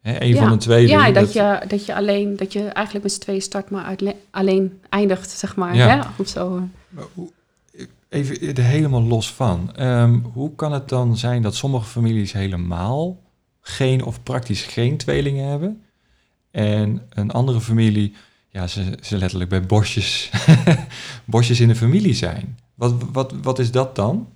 [0.00, 0.42] Hè, een ja.
[0.42, 0.86] van de twee.
[0.86, 3.84] Ja, dat, dat, je, dat je alleen, dat je eigenlijk met z'n tweeën start, maar
[3.84, 5.74] uit alleen eindigt, zeg maar.
[5.76, 5.88] Ja.
[5.88, 6.22] Hè?
[6.22, 6.68] Of zo.
[6.88, 7.30] Maar hoe,
[8.08, 9.72] even er helemaal los van.
[9.80, 13.18] Um, hoe kan het dan zijn dat sommige families helemaal
[13.60, 15.82] geen of praktisch geen tweelingen hebben?
[16.50, 18.14] En een andere familie,
[18.48, 20.30] ja, ze, ze letterlijk bij bosjes,
[21.24, 22.58] bosjes in de familie zijn.
[22.74, 24.28] Wat, wat, wat is dat dan?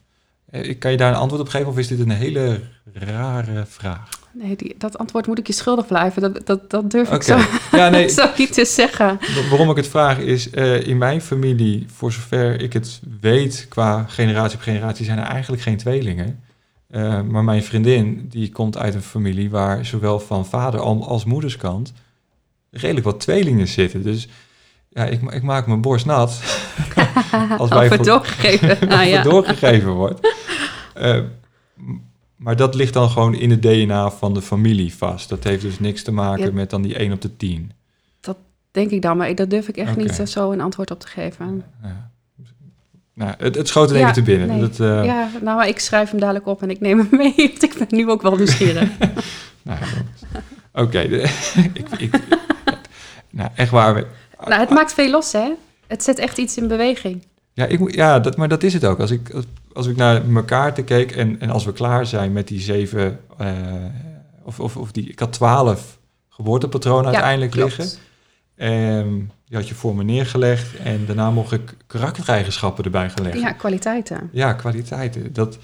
[0.62, 2.60] Eh, Kan je daar een antwoord op geven of is dit een hele
[2.92, 4.08] rare vraag?
[4.32, 6.22] Nee, die, dat antwoord moet ik je schuldig blijven.
[6.22, 7.38] Dat, dat, dat durf ik zo,
[7.72, 8.08] Ja, nee.
[8.20, 9.06] zo niet te zeggen.
[9.34, 13.66] Wa- Waarom ik het vraag is, eh, in mijn familie, voor zover ik het weet,
[13.68, 16.40] qua generatie op generatie, zijn er eigenlijk geen tweelingen.
[16.90, 21.24] Eh, maar mijn vriendin, die komt uit een familie waar zowel van vader al- als
[21.24, 21.92] moederskant
[22.70, 24.02] redelijk wat tweelingen zitten.
[24.02, 24.28] Dus
[24.88, 26.40] ja, ik, ik maak mijn borst nat
[27.58, 28.70] als wij voor- doorgegeven.
[28.92, 29.22] Of ja.
[29.22, 30.33] doorgegeven wordt.
[30.94, 31.20] Eh,
[32.36, 35.28] maar dat ligt dan gewoon in het DNA van de familie vast.
[35.28, 36.52] Dat heeft dus niks te maken Ja.
[36.52, 37.72] met dan die 1 op de 10.
[38.70, 41.64] Denk ik dan, maar dat durf ik echt niet zo een antwoord op te geven.
[41.82, 42.10] Ja.
[43.14, 44.48] Nou, het, het schoot in één Ja, keer te binnen.
[44.48, 44.60] nee.
[44.60, 47.34] Dat, eh, Ja, nou, maar ik schrijf hem dadelijk op en ik neem hem mee.
[47.36, 48.88] Want ik ben nu ook wel nieuwsgierig.
[49.62, 49.78] nou,
[50.72, 51.22] Oké, de-
[51.74, 52.20] ik, ik,
[53.30, 54.04] nou, echt waar.
[54.44, 55.52] nou, het maakt veel los, hè?
[55.86, 57.22] Het zet echt iets in beweging.
[57.56, 59.00] Ja, ik, moet- ja dat, maar dat is het ook.
[59.00, 59.34] Als ik,
[59.72, 63.20] als, ik naar mijn kaarten keek en, en als we klaar zijn met die zeven...
[63.38, 63.48] eh,
[64.42, 67.76] of, of, of die, ik had twaalf geboortepatronen uiteindelijk klopt.
[67.76, 67.98] liggen.
[68.56, 69.12] Ehm,
[69.46, 73.40] die had je voor me neergelegd en daarna mocht ik karaktereigenschappen erbij gaan leggen.
[73.42, 74.28] Ja, kwaliteiten.
[74.32, 75.32] Ja, kwaliteiten.
[75.32, 75.58] Dat.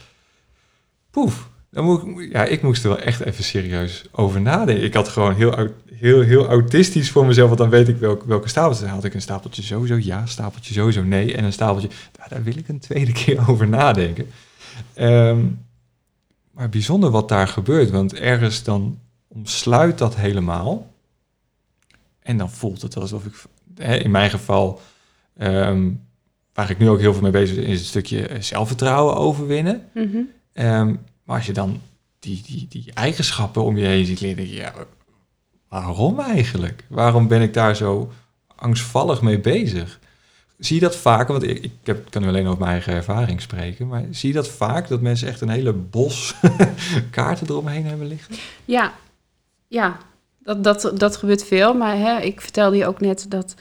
[1.11, 1.49] Poef.
[1.71, 4.85] Dan moet ik, ja, ik moest er wel echt even serieus over nadenken.
[4.85, 8.49] Ik had gewoon heel, heel, heel autistisch voor mezelf, want dan weet ik welke, welke
[8.49, 8.87] stapeltjes.
[8.87, 11.37] Dan had ik een stapeltje sowieso ja, stapeltje sowieso nee.
[11.37, 14.27] En een stapeltje, nou, daar wil ik een tweede keer over nadenken.
[14.95, 15.47] Ehm,
[16.51, 20.93] maar bijzonder wat daar gebeurt, want ergens dan omsluit dat helemaal.
[22.23, 23.35] En dan voelt het alsof ik,
[24.03, 24.81] in mijn geval,
[25.37, 25.91] ehm,
[26.55, 29.83] waar ik nu ook heel veel mee bezig ben, is het stukje eh, zelfvertrouwen overwinnen.
[30.53, 30.95] Ehm,
[31.31, 31.81] maar als je dan
[32.19, 34.75] die, die, die eigenschappen om je heen ziet denk je, ja,
[35.69, 36.85] waarom eigenlijk?
[36.89, 38.13] Waarom ben ik daar zo
[38.55, 39.99] angstvallig mee bezig?
[40.59, 41.33] Zie je dat vaker?
[41.33, 44.35] Want ik, ik heb, kan nu alleen over mijn eigen ervaring spreken, maar zie je
[44.35, 46.35] dat vaak dat mensen echt een hele bos
[47.11, 48.35] kaarten eromheen hebben liggen?
[48.65, 48.95] Ja,
[49.69, 49.99] ja
[50.39, 51.75] dat, dat, dat gebeurt veel.
[51.75, 53.55] Maar hè, ik vertelde je ook net dat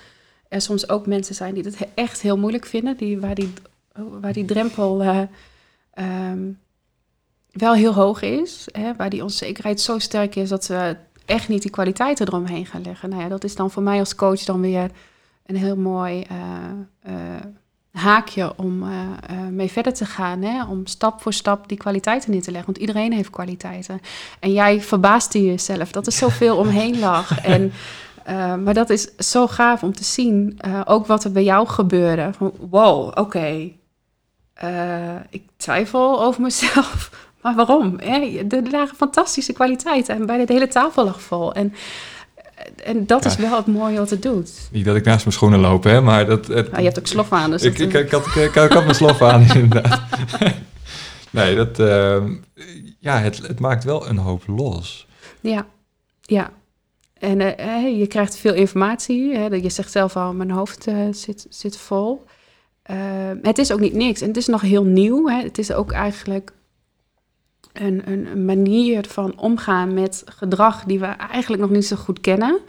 [0.48, 2.98] er soms ook mensen zijn die he- echt heel moeilijk vinden.
[2.98, 3.54] Die, waar, die,
[4.22, 5.22] waar die drempel eh,
[5.94, 6.40] ehm,
[7.52, 8.68] wel heel hoog is.
[8.72, 12.82] Hè, waar die onzekerheid zo sterk is dat ze echt niet die kwaliteiten eromheen gaan
[12.82, 13.10] leggen.
[13.10, 14.92] Nou ja, dat is dan voor mij als coach dan weer
[15.46, 16.38] een heel mooi eh,
[17.02, 17.42] eh,
[17.92, 20.42] haakje om eh, mee verder te gaan.
[20.42, 20.64] Hè?
[20.64, 22.74] Om stap voor stap die kwaliteiten neer te leggen.
[22.74, 24.02] Want iedereen heeft kwaliteiten.
[24.40, 27.42] En jij verbaasde jezelf dat er zoveel omheen lag.
[27.42, 27.72] En,
[28.64, 30.60] maar dat is zo gaaf om te zien.
[30.86, 32.30] ook wat er bij jou gebeurde.
[32.34, 33.72] Van, wow, oké.
[35.30, 37.29] Ik twijfel over mezelf.
[37.42, 38.00] Maar waarom?
[38.00, 40.16] Er lagen fantastische kwaliteiten.
[40.16, 41.54] En bijna de hele tafel lag vol.
[41.54, 41.74] En,
[42.84, 44.70] en dat is wel het mooie wat het doet.
[44.72, 46.48] Niet dat ik naast mijn schoenen loop, hè, maar dat...
[46.48, 47.52] Het, Nou, je hebt ook slof aan.
[47.52, 50.02] Dus ik, dat, ik, ik, had, ik, had mijn slof aan, inderdaad.
[51.30, 51.80] nee, dat...
[51.80, 52.34] ehm,
[53.00, 55.08] ja, het, het maakt wel een hoop los.
[55.40, 55.66] Ja,
[56.22, 56.52] ja.
[57.20, 59.36] En eh, je krijgt veel informatie.
[59.36, 59.46] Hè.
[59.46, 62.26] Je zegt zelf al, mijn hoofd eh, zit, zit vol.
[62.82, 62.98] Eh,
[63.42, 64.22] het is ook niet niks.
[64.22, 65.28] En het is nog heel nieuw.
[65.28, 65.44] Hè.
[65.44, 66.52] Het is ook eigenlijk
[67.80, 72.22] een, een, een manier van omgaan met gedrag die we eigenlijk nog niet zo goed
[72.22, 72.60] kennen.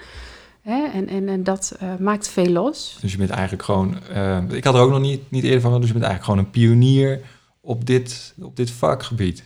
[0.62, 0.85] Hè.
[0.92, 2.99] En, en, en dat eh, maakt veel los.
[3.01, 3.96] Dus je bent eigenlijk gewoon...
[4.12, 6.38] eh, ik had er ook nog niet, niet eerder van, dus je bent eigenlijk gewoon
[6.38, 7.20] een pionier
[7.61, 9.42] op dit, op dit vakgebied?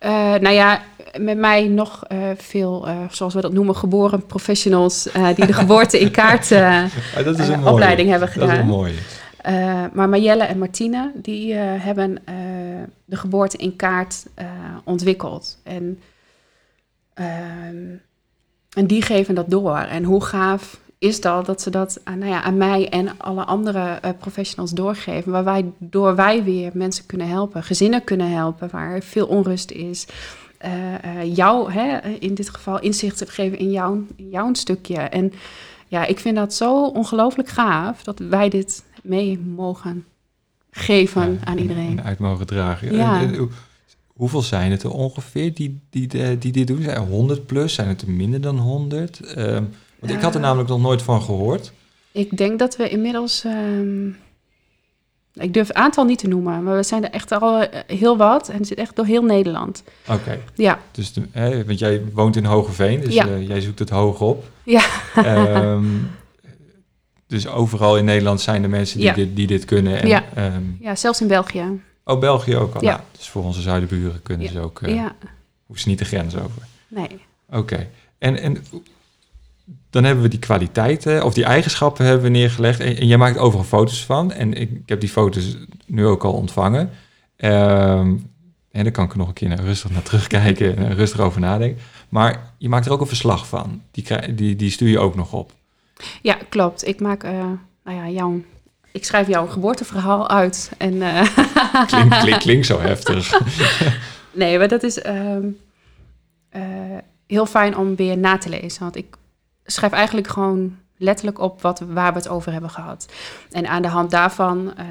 [0.00, 0.82] Uh, nou ja,
[1.18, 6.00] met mij nog uh, veel, uh, zoals we dat noemen, geboren professionals die de geboorte
[6.00, 6.84] in kaart ah,
[7.24, 8.48] dat is een opleiding hebben gedaan.
[8.48, 8.96] Dat is een
[9.44, 9.90] mooie.
[9.92, 12.18] maar Marjelle en Martine, die hebben
[13.04, 14.26] de geboorte in kaart
[14.84, 15.58] ontwikkeld.
[15.62, 16.00] En,
[17.14, 17.96] ehm,
[18.70, 19.78] en die geven dat door.
[19.78, 23.44] En hoe gaaf is dat dat ze dat aan, nou ja, aan mij en alle
[23.44, 25.32] andere professionals doorgeven.
[25.32, 30.06] Waar wij, door wij weer mensen kunnen helpen, gezinnen kunnen helpen waar veel onrust is.
[31.24, 34.96] Jou, hè, in dit geval, inzicht te geven in jouw, in jouw stukje.
[34.96, 35.32] En
[35.88, 40.04] ja, ik vind dat zo ongelooflijk gaaf dat wij dit mee mogen
[40.70, 41.98] geven ja, aan iedereen.
[41.98, 42.96] En uit mogen dragen.
[42.96, 43.20] Ja.
[43.20, 43.50] En, en,
[44.06, 46.82] hoeveel zijn het er ongeveer die, die, die, die dit doen?
[46.82, 47.74] Zijn er 100 plus?
[47.74, 49.38] Zijn het er minder dan 100?
[49.38, 51.72] Um, want ik had er namelijk nog nooit van gehoord.
[52.12, 53.44] Ik denk dat we inmiddels.
[53.44, 54.14] Uh,
[55.34, 58.16] ik durf het aantal niet te noemen, maar we zijn er echt al eh, heel
[58.16, 58.48] wat.
[58.48, 59.82] En het zit echt door heel Nederland.
[60.08, 60.12] Oké.
[60.12, 60.40] Okay.
[60.54, 60.80] Ja.
[60.90, 63.26] Dus de, want jij woont in Hogeveen, dus ja.
[63.26, 64.44] uh, jij zoekt het hoog op.
[64.64, 64.84] Ja.
[65.16, 66.10] um,
[67.34, 69.14] dus overal in Nederland zijn er mensen die, ja.
[69.14, 70.02] dit, die dit kunnen.
[70.02, 70.24] En, ja.
[70.38, 71.80] Um, ja, zelfs in België.
[72.04, 72.82] Oh, België ook al.
[72.82, 72.90] Ja.
[72.90, 74.52] Nou, dus voor onze zuidenburen kunnen ja.
[74.52, 74.80] ze ook.
[74.80, 75.14] Uh, ja.
[75.66, 76.62] Hoeven ze niet de grens over.
[76.88, 77.20] Nee.
[77.48, 77.58] Oké.
[77.58, 77.88] Okay.
[78.18, 78.64] En, en
[79.90, 82.80] dan hebben we die kwaliteiten of die eigenschappen hebben we neergelegd.
[82.80, 84.32] En, en jij maakt overal foto's van.
[84.32, 86.90] En ik, ik, heb die foto's nu ook al ontvangen.
[87.36, 88.32] Um,
[88.70, 91.40] en dan kan ik er nog een keer naar rustig naar terugkijken en rustig over
[91.40, 91.82] nadenken.
[92.08, 93.82] Maar je maakt er ook een verslag van.
[93.90, 95.52] Die, die, die stuur je ook nog op.
[96.22, 96.86] Ja, klopt.
[96.86, 97.30] Ik maak, uh,
[97.84, 98.40] nou ja, jouw,
[98.92, 100.72] ik schrijf jouw geboorteverhaal uit.
[100.78, 101.22] En, uh...
[101.86, 103.40] klink, klink, klink zo heftig.
[104.32, 105.58] nee, maar dat is um,
[106.56, 106.62] uh,
[107.26, 108.82] heel fijn om weer na te lezen.
[108.82, 109.16] Want ik
[109.64, 113.12] schrijf eigenlijk gewoon letterlijk op wat, waar we het over hebben gehad.
[113.50, 114.84] En aan de hand daarvan uh,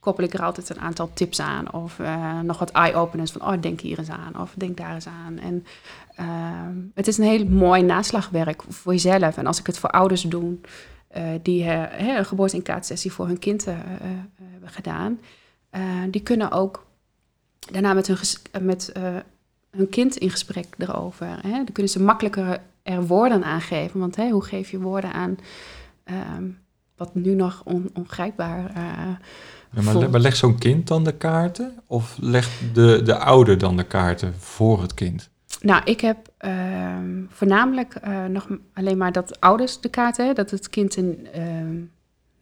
[0.00, 1.72] koppel ik er altijd een aantal tips aan.
[1.72, 1.98] Of
[2.42, 4.40] nog wat eye-openers van, oh, denk hier eens aan.
[4.40, 5.38] Of denk daar eens aan.
[5.38, 5.66] En
[6.20, 6.26] uh,
[6.94, 9.36] het is een heel mooi naslagwerk voor jezelf.
[9.36, 10.56] En als ik het voor ouders doe,
[11.16, 15.20] uh, die hè, een geboorte kaartsessie voor hun kind hebben gedaan.
[16.10, 16.86] die kunnen ook
[17.72, 18.18] daarna met hun,
[18.62, 18.92] met,
[19.70, 21.26] hun kind in gesprek erover.
[21.26, 21.50] Hè?
[21.50, 24.00] Dan kunnen ze makkelijker er woorden aan geven.
[24.00, 25.36] Want hè, hoe geef je woorden aan
[26.36, 26.58] um,
[26.96, 28.72] wat nu nog on, ongrijpbaar
[29.76, 31.72] ja, maar, maar legt zo'n kind dan de kaarten?
[31.86, 35.30] Of legt de, de ouder dan de kaarten voor het kind?
[35.60, 36.96] Nou, ik heb uh,
[37.28, 41.28] voornamelijk uh, nog alleen maar dat ouders de kaarten, dat het kind een...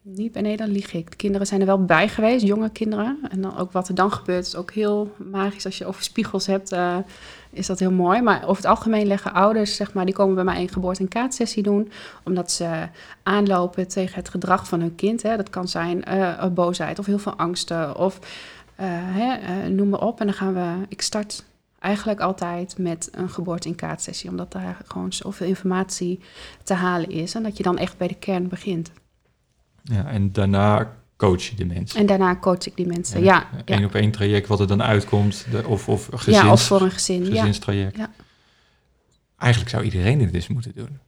[0.03, 1.11] niet bij nee, dan lieg ik.
[1.11, 3.19] De kinderen zijn er wel bij geweest, jonge kinderen.
[3.31, 5.65] En dan ook wat er dan gebeurt is ook heel magisch.
[5.65, 6.97] Als je over spiegels hebt, uh,
[7.51, 8.23] is dat heel mooi.
[8.23, 11.09] Maar over het algemeen leggen ouders, zeg maar, die komen bij mij een geboorte- en
[11.09, 11.91] kaatsessie doen.
[12.25, 12.89] Omdat ze
[13.23, 15.23] aanlopen tegen het gedrag van hun kind.
[15.23, 15.37] Hè.
[15.37, 18.19] Dat kan zijn uh, boosheid of heel veel angsten of
[18.77, 20.21] hè, noem maar op.
[20.21, 21.45] En dan gaan we, ik start
[21.85, 24.31] eigenlijk altijd met een geboorte- en kaatsessie.
[24.31, 26.21] Omdat daar gewoon zoveel informatie
[26.63, 27.35] te halen is.
[27.35, 28.91] En dat je dan echt bij de kern begint.
[29.83, 32.01] Ja, en daarna coach je de mensen.
[32.01, 33.49] En daarna coach ik die mensen, ja.
[33.65, 33.85] Eén ja.
[33.85, 36.91] op één traject wat er dan uitkomt, de, of, of gezins, ja, of voor een
[36.91, 37.97] gezin, gezinstraject.
[37.97, 38.11] Ja.
[39.39, 40.99] Eigenlijk zou iedereen dit eens moeten doen.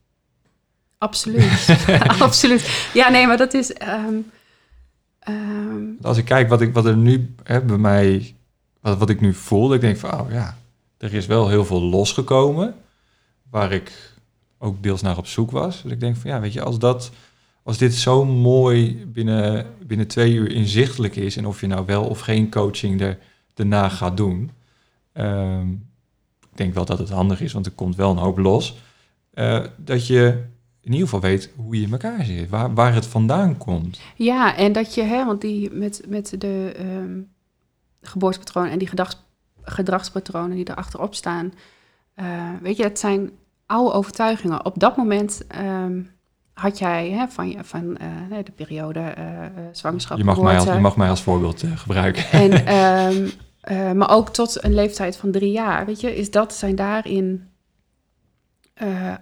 [0.97, 1.77] Absoluut,
[2.19, 2.89] absoluut.
[2.93, 3.75] Ja, nee, maar dat is...
[3.81, 4.31] Um,
[5.27, 8.35] um, Als ik kijk wat, ik, wat er nu hè, bij mij,
[8.81, 10.57] wat, wat ik nu voel, ik denk van, oh ja,
[10.97, 12.75] er is wel heel veel losgekomen,
[13.49, 14.15] waar ik
[14.57, 15.81] ook deels naar op zoek was.
[15.81, 17.11] Dus ik denk van, ja, weet je, als dat
[17.63, 21.37] als dit zo mooi binnen, binnen twee uur inzichtelijk is...
[21.37, 23.17] en of je nou wel of geen coaching er,
[23.55, 24.51] erna gaat doen...
[25.13, 25.85] Um,
[26.51, 28.77] ik denk wel dat het handig is, want er komt wel een hoop los...
[29.33, 30.43] Uh, dat je
[30.81, 33.99] in ieder geval weet hoe je in elkaar zit, waar, waar het vandaan komt.
[34.15, 37.29] Ja, en dat je, hè, want die met, met de um,
[38.01, 39.25] geboortepatronen en die gedrags,
[39.69, 41.53] gedragspatronen die erachterop staan...
[42.15, 43.31] Uh, weet je, het zijn
[43.65, 44.65] oude overtuigingen.
[44.65, 45.45] Op dat moment...
[45.61, 46.15] Um,
[46.53, 47.97] had jij hè, van, van
[48.31, 49.25] uh, de periode uh,
[49.71, 50.17] zwangerschap.
[50.17, 52.23] Je mag, mij als, je mag mij als voorbeeld gebruiken.
[52.41, 56.75] En, um, maar ook tot een leeftijd van drie jaar, weet je, is dat zijn
[56.75, 57.49] daarin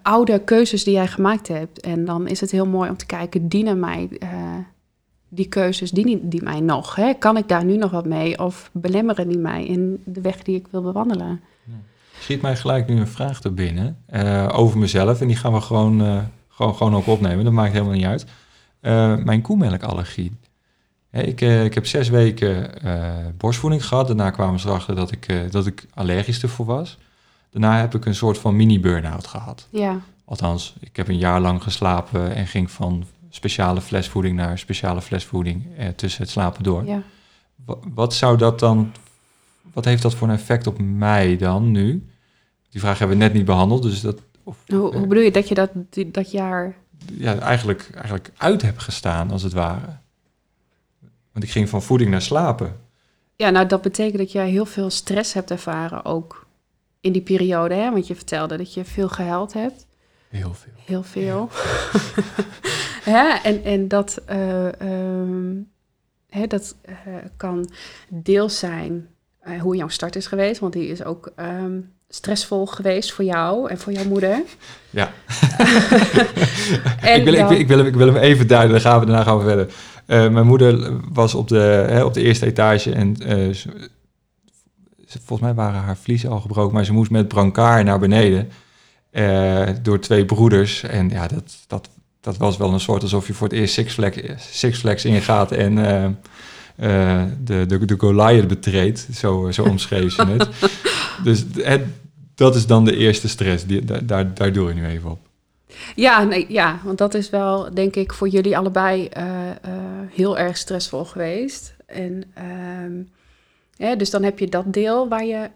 [0.01, 1.79] oude keuzes die jij gemaakt hebt.
[1.79, 4.09] En dan is het heel mooi om te kijken, dienen mij
[5.29, 6.95] die keuzes, dienen die mij nog?
[6.95, 7.13] Hè?
[7.13, 8.39] Kan ik daar nu nog wat mee?
[8.39, 11.41] Of belemmeren die mij in de weg die ik wil bewandelen?
[11.63, 11.73] Ja.
[12.19, 13.97] Schiet mij gelijk nu een vraag er binnen
[14.51, 18.05] over mezelf en die gaan we gewoon gewoon, gewoon ook opnemen, dat maakt helemaal niet
[18.05, 18.25] uit.
[18.81, 20.31] Uh, mijn koemelkallergie.
[21.11, 22.71] Ik, ik heb zes weken
[23.37, 24.07] borstvoeding gehad.
[24.07, 26.97] Daarna kwamen ze erachter dat ik, dat ik allergisch ervoor was.
[27.49, 29.67] Daarna heb ik een soort van mini-burn-out gehad.
[29.69, 29.99] Ja.
[30.25, 33.05] Althans, ik heb een jaar lang geslapen en ging van
[33.35, 36.85] speciale flesvoeding naar speciale flesvoeding tussen het slapen door.
[36.85, 37.01] Ja.
[37.93, 38.91] Wat, zou dat dan,
[39.73, 42.09] wat heeft dat voor een effect op mij dan nu?
[42.69, 44.21] Die vraag hebben we net niet behandeld, dus dat...
[44.43, 45.69] Of, Hoe, hoe bedoel je dat je dat,
[46.05, 46.75] dat jaar...
[47.17, 49.97] ja, eigenlijk, eigenlijk uit heb gestaan, als het ware.
[51.31, 52.79] Want ik ging van voeding naar slapen.
[53.35, 56.45] Ja, nou dat betekent dat je heel veel stress hebt ervaren ook
[57.01, 57.73] in die periode.
[57.73, 57.91] Hè?
[57.91, 59.85] Want je vertelde dat je veel gehuild hebt.
[60.35, 60.73] Heel veel.
[60.85, 61.49] Heel veel.
[63.13, 63.27] hè?
[63.43, 65.53] En, en dat, ehm,
[66.29, 66.95] hè, dat eh,
[67.37, 67.69] kan
[68.09, 69.07] deels zijn
[69.39, 70.59] eh, hoe jouw start is geweest.
[70.59, 74.41] Want die is ook ehm, stressvol geweest voor jou en voor jouw moeder.
[74.89, 75.11] Ja.
[77.15, 79.05] Ik, wil, ik, wil, ik, wil hem, ik wil hem even duiden, dan gaan we,
[79.05, 80.31] daarna gaan we verder.
[80.31, 83.15] Mijn moeder was op de, hè, op de eerste etage en
[85.07, 88.49] volgens mij waren haar vliezen al gebroken, maar ze moest met brancard naar beneden
[89.15, 90.83] eh, door twee broeders.
[90.83, 91.89] En ja, dat, dat,
[92.21, 95.51] dat was wel een soort alsof je voor het eerst Six Flags, Six Flags ingaat
[95.51, 99.07] en eh, eh, de, de, de Goliath betreedt.
[99.13, 100.49] Zo, zo omschreef ze het.
[101.23, 101.81] Dus het,
[102.35, 105.19] dat is dan de eerste stress, die, daar, daar, doe je nu even op.
[105.95, 109.09] Ja, nee, ja, want dat is wel, denk ik, voor jullie allebei
[110.09, 111.75] heel erg stressvol geweest.
[111.85, 112.93] En ehm,
[113.87, 115.49] ja, dus dan heb je dat deel waar je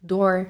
[0.00, 0.46] door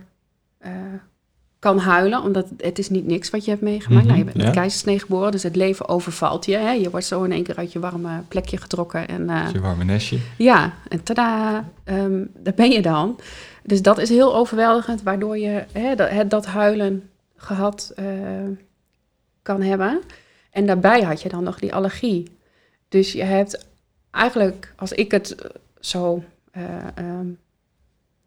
[1.66, 4.06] kan huilen, omdat het is niet niks wat je hebt meegemaakt.
[4.06, 4.52] Mhm, nou, je bent met ja.
[4.52, 6.56] keizersnee geboren, dus het leven overvalt je.
[6.56, 6.70] Hè?
[6.70, 9.08] Je wordt zo in één keer uit je warme plekje getrokken.
[9.08, 10.18] En, eh, Je warme nestje.
[10.38, 13.18] ja, en tada, ehm, daar ben je dan.
[13.62, 18.04] Dus dat is heel overweldigend, waardoor je hè, dat, het, dat huilen gehad eh,
[19.42, 20.00] kan hebben.
[20.50, 22.36] En daarbij had je dan nog die allergie.
[22.88, 23.66] Dus je hebt
[24.10, 25.50] eigenlijk, als ik het eh,
[25.80, 27.26] zo, ehm,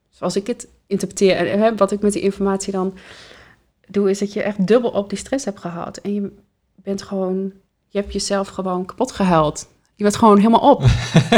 [0.09, 2.93] zoals ik het interpreteer, en wat ik met die informatie dan
[3.89, 5.97] doe, is dat je echt dubbel op die stress hebt gehad.
[5.97, 6.31] En je
[6.75, 7.51] bent gewoon,
[7.87, 9.67] je hebt jezelf gewoon kapot gehuild.
[9.95, 10.83] Je bent gewoon helemaal op.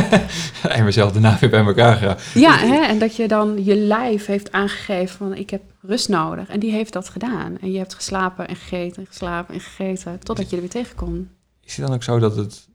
[0.70, 2.18] en mezelf daarna weer bij elkaar gaan.
[2.34, 2.86] Ja, hè?
[2.86, 6.50] en dat je dan je lijf heeft aangegeven van ik heb rust nodig.
[6.50, 7.58] En die heeft dat gedaan.
[7.62, 10.96] En je hebt geslapen en gegeten en geslapen en gegeten totdat je er weer tegen
[10.96, 11.30] kon.
[11.64, 12.68] Is het dan ook zo dat, het,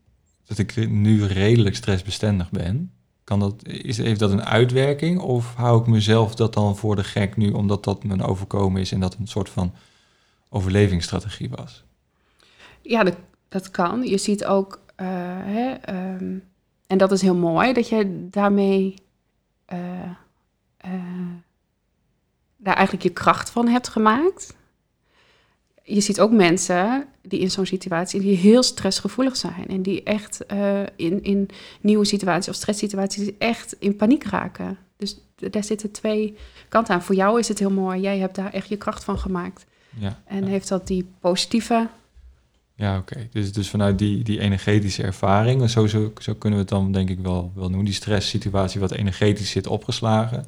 [0.46, 2.95] dat ik nu redelijk stressbestendig ben?
[3.26, 5.20] Kan dat, is, heeft dat een uitwerking?
[5.20, 8.92] Of hou ik mezelf dat dan voor de gek nu omdat dat mijn overkomen is
[8.92, 9.74] en dat een soort van
[10.48, 11.84] overlevingsstrategie was?
[12.82, 13.16] Ja, dat,
[13.48, 14.02] dat kan.
[14.02, 15.06] Je ziet ook, eh,
[15.42, 16.38] hè, ehm,
[16.86, 18.94] en dat is heel mooi, dat je daarmee
[19.64, 20.02] eh,
[20.76, 20.92] eh,
[22.56, 24.56] daar eigenlijk je kracht van hebt gemaakt.
[25.88, 30.46] Je ziet ook mensen die in zo'n situatie die heel stressgevoelig zijn en die echt
[30.46, 31.48] eh, in, in
[31.80, 34.78] nieuwe situaties of stresssituaties echt in paniek raken.
[34.96, 36.36] Dus daar zitten twee
[36.68, 37.02] kanten aan.
[37.02, 38.00] Voor jou is het heel mooi.
[38.00, 39.66] Jij hebt daar echt je kracht van gemaakt.
[39.98, 40.46] Ja, En ja.
[40.46, 41.88] heeft dat die positieve
[42.74, 43.28] Ja, oké.
[43.30, 46.92] Dus, dus vanuit die, die energetische ervaring, en zo, zo, zo kunnen we het dan
[46.92, 50.44] denk ik wel, wel noemen, die stresssituatie wat energetisch zit opgeslagen,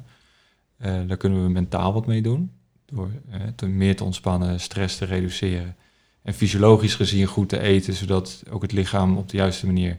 [0.77, 2.51] eh, daar kunnen we mentaal wat mee doen.
[2.91, 5.75] Door eh, te, meer te ontspannen, stress te reduceren.
[6.21, 9.97] En fysiologisch gezien goed te eten, zodat ook het lichaam op de juiste manier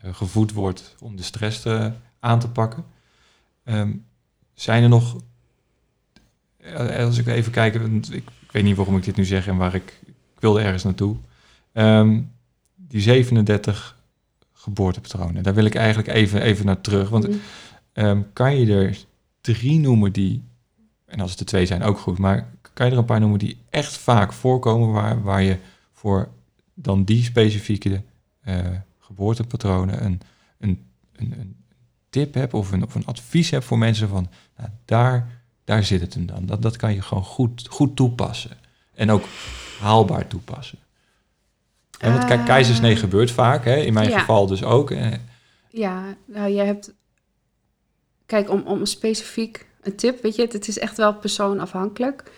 [0.00, 2.84] eh, gevoed wordt om de stress te, aan te pakken.
[3.64, 3.92] Ehm,
[4.54, 5.16] zijn er nog,
[6.56, 9.46] eh, als ik even kijk, want ik, ik weet niet waarom ik dit nu zeg
[9.46, 11.16] en waar ik, ik wilde ergens naartoe.
[11.72, 12.20] Ehm,
[12.74, 13.96] die 37
[14.52, 17.08] geboortepatronen, daar wil ik eigenlijk even, even naar terug.
[17.08, 17.40] Want Mm.
[17.92, 19.04] ehm, kan je er
[19.40, 20.42] drie noemen die,
[21.06, 23.38] en als het er twee zijn ook goed, maar kan je er een paar noemen
[23.38, 25.56] die echt vaak voorkomen waar, waar je
[25.92, 26.28] voor
[26.74, 28.02] dan die specifieke
[28.40, 28.58] eh,
[28.98, 30.20] geboortepatronen een,
[30.58, 31.56] een, een, een
[32.10, 35.28] tip hebt of een, of een advies hebt voor mensen van, nou, daar,
[35.64, 36.46] daar zit het hem dan.
[36.46, 38.50] Dat, dat kan je gewoon goed, goed toepassen.
[38.94, 39.24] En ook
[39.80, 40.78] haalbaar toepassen.
[41.98, 42.46] En want kijk, Ah.
[42.46, 43.76] keizersnee gebeurt vaak, hè?
[43.76, 44.18] in mijn Ja.
[44.18, 44.90] geval dus ook.
[44.90, 45.12] Eh,
[45.70, 46.92] Ja, nou, je hebt...
[48.26, 52.32] Kijk, om, om specifiek een tip, weet je, het, is echt wel persoonafhankelijk.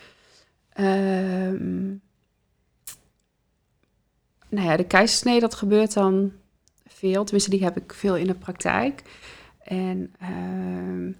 [0.73, 1.97] Ehm
[4.49, 6.31] nou ja, de keizersnee, dat gebeurt dan
[6.87, 7.23] veel.
[7.23, 9.01] Tenminste, die heb ik veel in de praktijk.
[9.63, 11.11] En ehm,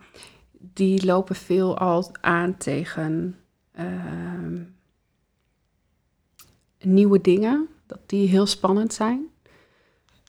[0.52, 3.36] die lopen veel al aan tegen
[3.72, 4.62] ehm,
[6.80, 9.28] nieuwe dingen, dat die heel spannend zijn.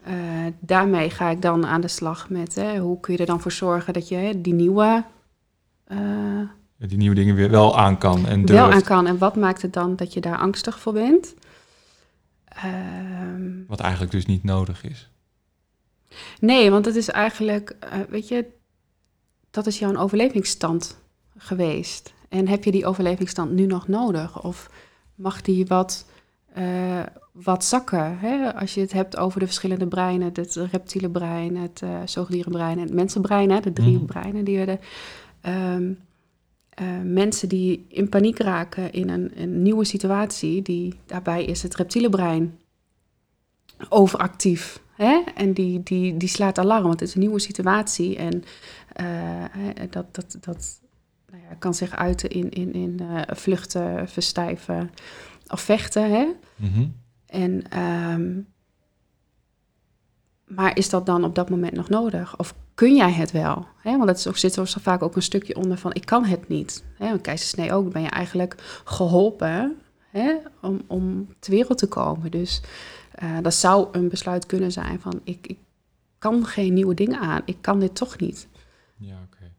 [0.05, 3.41] Eh, daarmee ga ik dan aan de slag met hè, hoe kun je er dan
[3.41, 5.05] voor zorgen dat je hè, die nieuwe
[6.77, 8.63] die nieuwe dingen weer wel aan kan en durft.
[8.63, 9.07] wel aan kan.
[9.07, 11.35] En wat maakt het dan dat je daar angstig voor bent?
[12.45, 15.11] Ehm, Wat eigenlijk dus niet nodig is.
[16.41, 18.47] nee, want het is eigenlijk, eh, weet je,
[19.51, 20.99] dat is jouw overlevingsstand
[21.37, 22.13] geweest.
[22.29, 24.43] En heb je die overlevingsstand nu nog nodig?
[24.43, 24.71] Of
[25.15, 26.05] mag die wat
[26.53, 28.19] eh, wat zakken.
[28.19, 28.55] Hè?
[28.55, 32.85] Als je het hebt over de verschillende breinen, het reptiele brein, het uh, zoogdierenbrein en
[32.85, 33.61] het mensenbrein, hè?
[33.61, 34.05] de drie mhm.
[34.05, 34.79] breinen die we
[35.47, 35.99] um,
[37.03, 42.09] mensen die in paniek raken in een, een, nieuwe situatie, die, daarbij is het reptiele
[42.09, 42.59] brein
[43.89, 44.81] overactief.
[44.95, 45.23] Hè?
[45.35, 48.17] En die, die, die slaat alarm, want het is een nieuwe situatie.
[48.17, 48.45] En
[49.91, 50.81] dat, dat, dat
[51.31, 54.91] nou ja, kan zich uiten in, in, in vluchten, verstijven
[55.49, 56.11] of vechten.
[56.11, 56.27] Hè?
[56.57, 56.87] Mhm.
[57.27, 58.41] En, ehm,
[60.55, 62.39] maar is dat dan op dat moment nog nodig?
[62.39, 63.67] Of kun jij het wel?
[63.83, 63.97] Hè?
[63.97, 66.85] Want het zit er vaak ook een stukje onder van ik kan het niet.
[66.99, 67.13] Hè?
[67.13, 69.77] Een ook, ben je eigenlijk geholpen?
[70.61, 72.31] Om, om ter wereld te komen.
[72.31, 72.61] Dus
[73.23, 75.59] uh, dat zou een besluit kunnen zijn van ik, ik
[76.19, 77.43] kan geen nieuwe dingen aan.
[77.45, 78.49] Ik kan dit toch niet.
[78.97, 79.51] Ja, oké.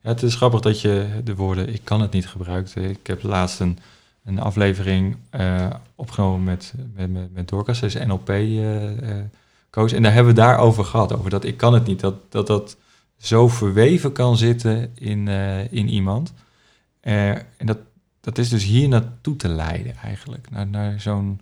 [0.00, 2.76] Het is grappig dat je de woorden ik kan het niet gebruikt.
[2.76, 3.78] Ik heb laatst een
[4.24, 9.02] een aflevering uh, opgenomen met, met, met, met Dorcas, is NLP-coach.
[9.02, 9.20] Uh,
[9.76, 12.00] uh, en daar hebben we daarover gehad, over dat ik kan het niet.
[12.00, 12.76] Dat dat, dat
[13.16, 16.32] zo verweven kan zitten in, eh, in iemand.
[17.00, 17.78] en dat,
[18.20, 20.50] dat is dus hier naartoe te leiden eigenlijk.
[20.50, 21.40] Naar, naar zo'n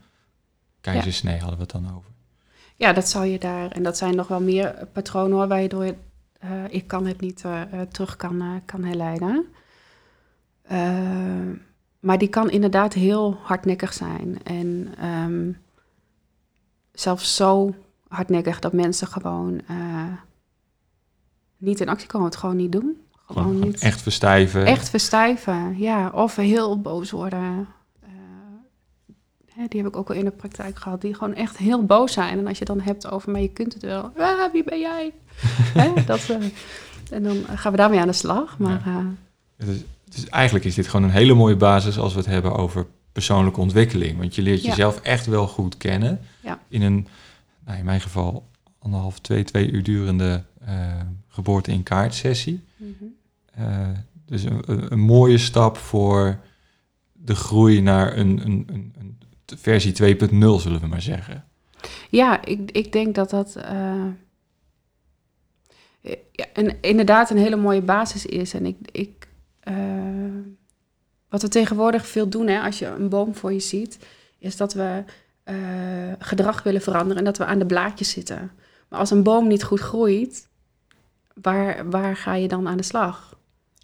[0.80, 2.11] keizersnee hadden we het dan over.
[2.76, 3.70] Ja, dat zou je daar...
[3.70, 5.95] En dat zijn nog wel meer patronen hoor, waar je door...
[6.68, 7.45] ik kan het niet
[7.91, 9.47] terug kan, kan herleiden.
[12.01, 14.39] Maar die kan inderdaad heel hardnekkig zijn.
[14.45, 15.59] En um,
[16.93, 17.74] zelfs zo
[18.13, 20.05] hardnekkig dat mensen gewoon uh,
[21.57, 22.97] niet in actie komen, het gewoon niet doen.
[23.27, 23.81] Gewoon, niet.
[23.81, 24.65] Echt verstijven.
[24.65, 26.11] Echt verstijven, ja.
[26.15, 27.69] Of heel boos worden.
[28.05, 28.09] Uh,
[29.55, 31.01] hè, die heb ik ook al in de praktijk gehad.
[31.01, 32.39] Die gewoon echt heel boos zijn.
[32.39, 34.13] En als je dan hebt over, maar je kunt het wel.
[34.17, 35.13] Ah, wie ben jij?
[35.83, 36.37] hè, dat, uh,
[37.11, 38.59] en dan gaan we daarmee aan de slag.
[38.59, 39.05] Maar, ja.
[40.05, 43.61] Dus eigenlijk is dit gewoon een hele mooie basis als we het hebben over persoonlijke
[43.61, 44.19] ontwikkeling.
[44.19, 46.21] Want je leert jezelf echt wel goed kennen.
[46.41, 46.59] Ja.
[46.69, 47.07] In een,
[47.65, 48.49] nou in mijn geval,
[48.79, 52.65] anderhalf, twee, twee uur durende uh, geboorte in kaart sessie.
[52.77, 53.95] Mm -hmm.
[54.27, 56.39] dus een, een, mooie stap voor
[57.13, 59.19] de groei naar een, een, een, een
[59.59, 61.45] versie 2.0, zullen we maar zeggen.
[62.11, 64.07] Ja, ik, ik denk dat dat uh,
[66.33, 68.55] ja, een, inderdaad een hele mooie basis is.
[68.55, 69.29] En ik, ik
[69.69, 69.75] uh,
[71.29, 73.99] wat we tegenwoordig veel doen, hè, als je een boom voor je ziet,
[74.39, 75.05] is dat we
[75.45, 75.57] uh,
[76.18, 78.51] gedrag willen veranderen en dat we aan de blaadjes zitten.
[78.88, 80.49] Maar als een boom niet goed groeit,
[81.34, 83.36] waar, waar ga je dan aan de slag?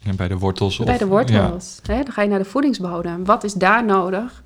[0.02, 0.78] En bij de wortels?
[0.78, 1.80] Bij de wortels.
[1.82, 3.24] Hè, dan ga je naar de voedingsbodem.
[3.24, 4.42] Wat is daar nodig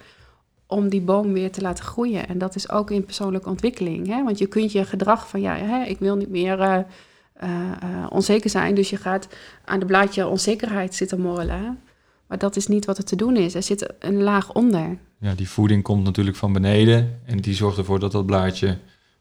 [0.67, 2.29] om die boom weer te laten groeien?
[2.29, 4.07] En dat is ook in persoonlijke ontwikkeling.
[4.07, 4.25] Hè?
[4.25, 6.59] Want je kunt je gedrag van, ja, hè, ik wil niet meer...
[6.59, 6.79] Uh,
[7.43, 8.75] uh, onzeker zijn.
[8.75, 9.29] Dus je gaat
[9.65, 11.81] aan de blaadje onzekerheid zitten morrelen.
[12.33, 13.55] Maar dat is niet wat er te doen is.
[13.55, 14.99] Er zit een laag onder.
[15.19, 17.21] Ja, die voeding komt natuurlijk van beneden.
[17.25, 18.79] En die zorgt ervoor dat dat blaadje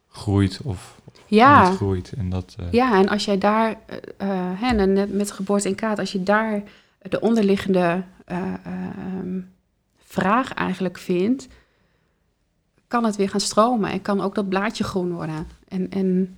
[0.07, 1.70] groeit of ja.
[1.70, 2.14] niet groeit.
[2.18, 2.72] En dat, uh...
[2.72, 6.64] Ja, en als jij daar, uh, hè, net met geboorte in kaart, als je daar
[7.01, 9.39] de onderliggende ehm,
[9.97, 11.47] vraag eigenlijk vindt,
[12.88, 15.47] kan het weer gaan stromen en kan ook dat blaadje groen worden.
[15.68, 16.38] En, en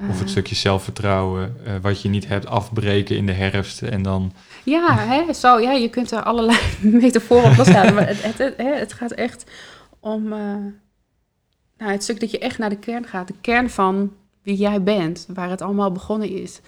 [0.00, 0.28] of het ah.
[0.28, 4.32] stukje zelfvertrouwen, uh, wat je niet hebt, afbreken in de herfst en dan...
[4.64, 8.56] Ja, hè, zo, ja je kunt er allerlei metaforen op loslaten, maar het, het, het,
[8.56, 9.44] het, gaat echt
[10.00, 10.56] om uh,
[11.78, 13.26] nou, het stuk dat je echt naar de kern gaat.
[13.26, 16.60] De kern van wie jij bent, waar het allemaal begonnen is.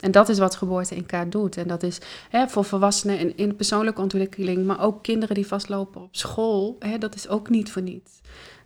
[0.00, 1.56] En dat is wat geboorte in kaart doet.
[1.56, 6.02] En dat is hè, voor volwassenen in, in persoonlijke ontwikkeling, maar ook kinderen die vastlopen
[6.02, 8.20] op school, hè, dat is ook niet voor niets.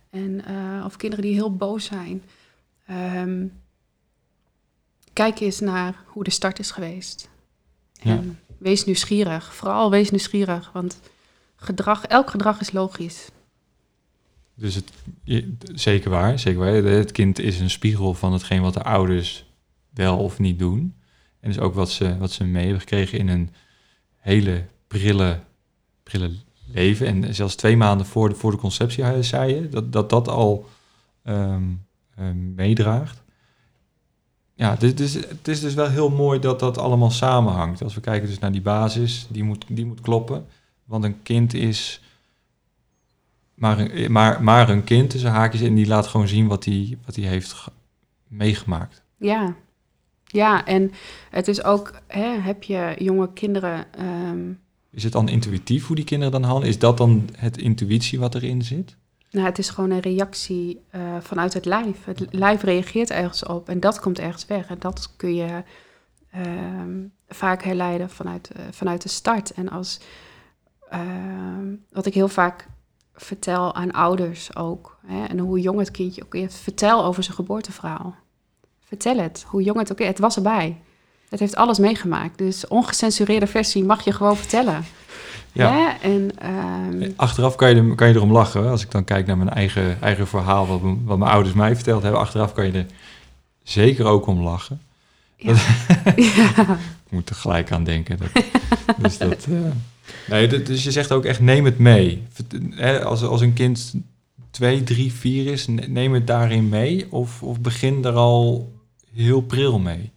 [0.09, 2.23] En, uh, of kinderen die heel boos zijn.
[2.89, 3.60] Um,
[5.13, 7.29] kijk eens naar hoe de start is geweest.
[8.01, 9.53] En wees nieuwsgierig.
[9.55, 10.99] Vooral wees nieuwsgierig, want
[11.55, 13.29] gedrag, elk gedrag is logisch.
[14.53, 14.91] Dus het,
[15.73, 16.73] zeker waar, zeker waar.
[16.73, 19.45] Het kind is een spiegel van hetgeen wat de ouders
[19.93, 20.95] wel of niet doen.
[21.39, 23.49] En dus ook wat ze, wat ze mee hebben gekregen in een
[24.17, 25.39] hele prille,
[26.03, 26.31] prille
[26.73, 27.07] leven.
[27.07, 30.69] En zelfs twee maanden voor de, voor de conceptie zei je dat dat, dat al
[31.23, 31.85] um,
[32.19, 33.20] um, meedraagt
[34.61, 37.83] ja, het is, het is dus wel heel mooi dat dat allemaal samenhangt.
[37.83, 40.45] Als we kijken dus naar die basis, die moet, die moet kloppen.
[40.83, 42.01] Want een kind is
[43.53, 46.97] maar een, maar, maar een kind tussen haakjes en die laat gewoon zien wat hij
[47.05, 47.65] wat heeft
[48.27, 49.03] meegemaakt.
[49.17, 49.55] Ja,
[50.25, 50.91] ja, en
[51.29, 53.85] het is ook, hè, heb je jonge kinderen.
[53.99, 54.59] Um...
[54.89, 56.69] Is het dan intuïtief hoe die kinderen dan handelen?
[56.69, 58.95] Is dat dan het intuïtie wat erin zit?
[59.31, 62.05] Nou, het is gewoon een reactie uh, vanuit het lijf.
[62.05, 64.67] Het lijf reageert ergens op en dat komt ergens weg.
[64.67, 65.63] En dat kun je
[66.35, 69.51] uh, vaak herleiden vanuit, uh, vanuit de start.
[69.53, 69.99] En als,
[70.89, 72.67] ehm, wat ik heel vaak
[73.13, 74.97] vertel aan ouders ook.
[75.05, 76.55] Hè, en hoe jong het kindje ook is.
[76.55, 78.15] Vertel over zijn geboorteverhaal.
[78.79, 80.07] Vertel het, hoe jong het ook is.
[80.07, 80.81] Het was erbij.
[81.29, 82.37] Het heeft alles meegemaakt.
[82.37, 84.83] Dus ongecensureerde versie mag je gewoon vertellen.
[85.51, 85.71] Ja.
[85.73, 86.09] Hè?
[86.09, 88.69] En, ehm, Achteraf kan je, er, kan je erom lachen.
[88.69, 92.21] Als ik dan kijk naar mijn eigen, eigen verhaal, wat, mijn ouders mij verteld hebben.
[92.21, 92.85] Achteraf kan je er
[93.63, 94.81] zeker ook om lachen.
[95.35, 95.53] ja.
[96.15, 96.77] ja.
[97.05, 98.17] Ik moet er gelijk aan denken.
[98.17, 98.43] Dat,
[98.97, 99.59] dus, dat, eh,
[100.27, 102.23] nee, dus je zegt ook echt, neem het mee.
[103.03, 103.93] Als, als een kind
[104.51, 107.07] twee, drie, vier is, ne- neem het daarin mee.
[107.09, 108.71] Of, of begin er al
[109.13, 110.11] heel pril mee.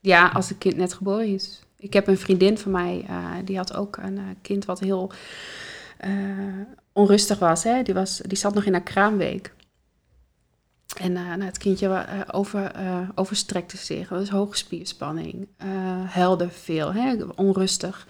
[0.00, 1.63] Ja, als het kind net geboren is.
[1.84, 5.12] Ik heb een vriendin van mij, eh, die had ook een eh, kind wat heel
[5.98, 6.12] eh,
[6.92, 7.82] onrustig was, hè.
[7.82, 8.16] Die was.
[8.16, 9.54] Die zat nog in haar kraamweek.
[10.98, 14.08] En nou, het kindje eh, over, eh, overstrekte zich.
[14.08, 15.48] Dat is hoge spierspanning.
[16.08, 18.06] huilde veel, hè, onrustig.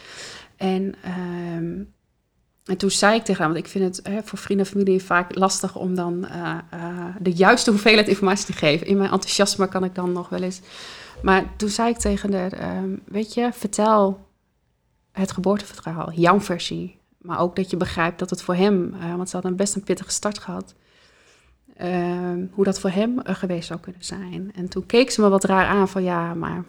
[0.56, 1.82] En, ehm,
[2.64, 5.02] en toen zei ik tegen haar, want ik vind het hè, voor vrienden en familie
[5.02, 8.86] vaak lastig om dan eh, eh, de juiste hoeveelheid informatie te geven.
[8.86, 10.60] In mijn enthousiasme kan ik dan nog wel eens.
[11.22, 14.26] Maar toen zei ik tegen haar, ehm, weet je, vertel
[15.12, 16.98] het geboorteverhaal, jouw versie.
[17.18, 19.74] Maar ook dat je begrijpt dat het voor hem, eh, want ze had een best
[19.74, 20.74] een pittige start gehad,
[21.76, 24.52] ehm, hoe dat voor hem geweest zou kunnen zijn.
[24.54, 26.64] En toen keek ze me wat raar aan van ja, maar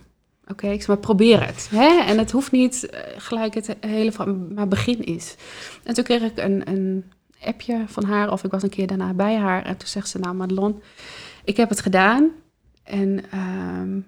[0.48, 1.68] oké, ik zei maar probeer het.
[1.72, 2.02] Hè?
[2.04, 5.36] En het hoeft niet eh, gelijk het hele, verhaal, maar begin is.
[5.84, 9.14] En toen kreeg ik een, een appje van haar, of ik was een keer daarna
[9.14, 9.66] bij haar.
[9.66, 10.82] En toen zegt ze, nou Madelon,
[11.44, 12.30] ik heb het gedaan.
[12.84, 14.00] En ehm,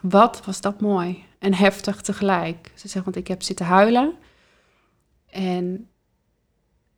[0.00, 2.70] wat was dat mooi en heftig tegelijk.
[2.74, 4.12] Ze zegt, want ik heb zitten huilen.
[5.30, 5.88] En,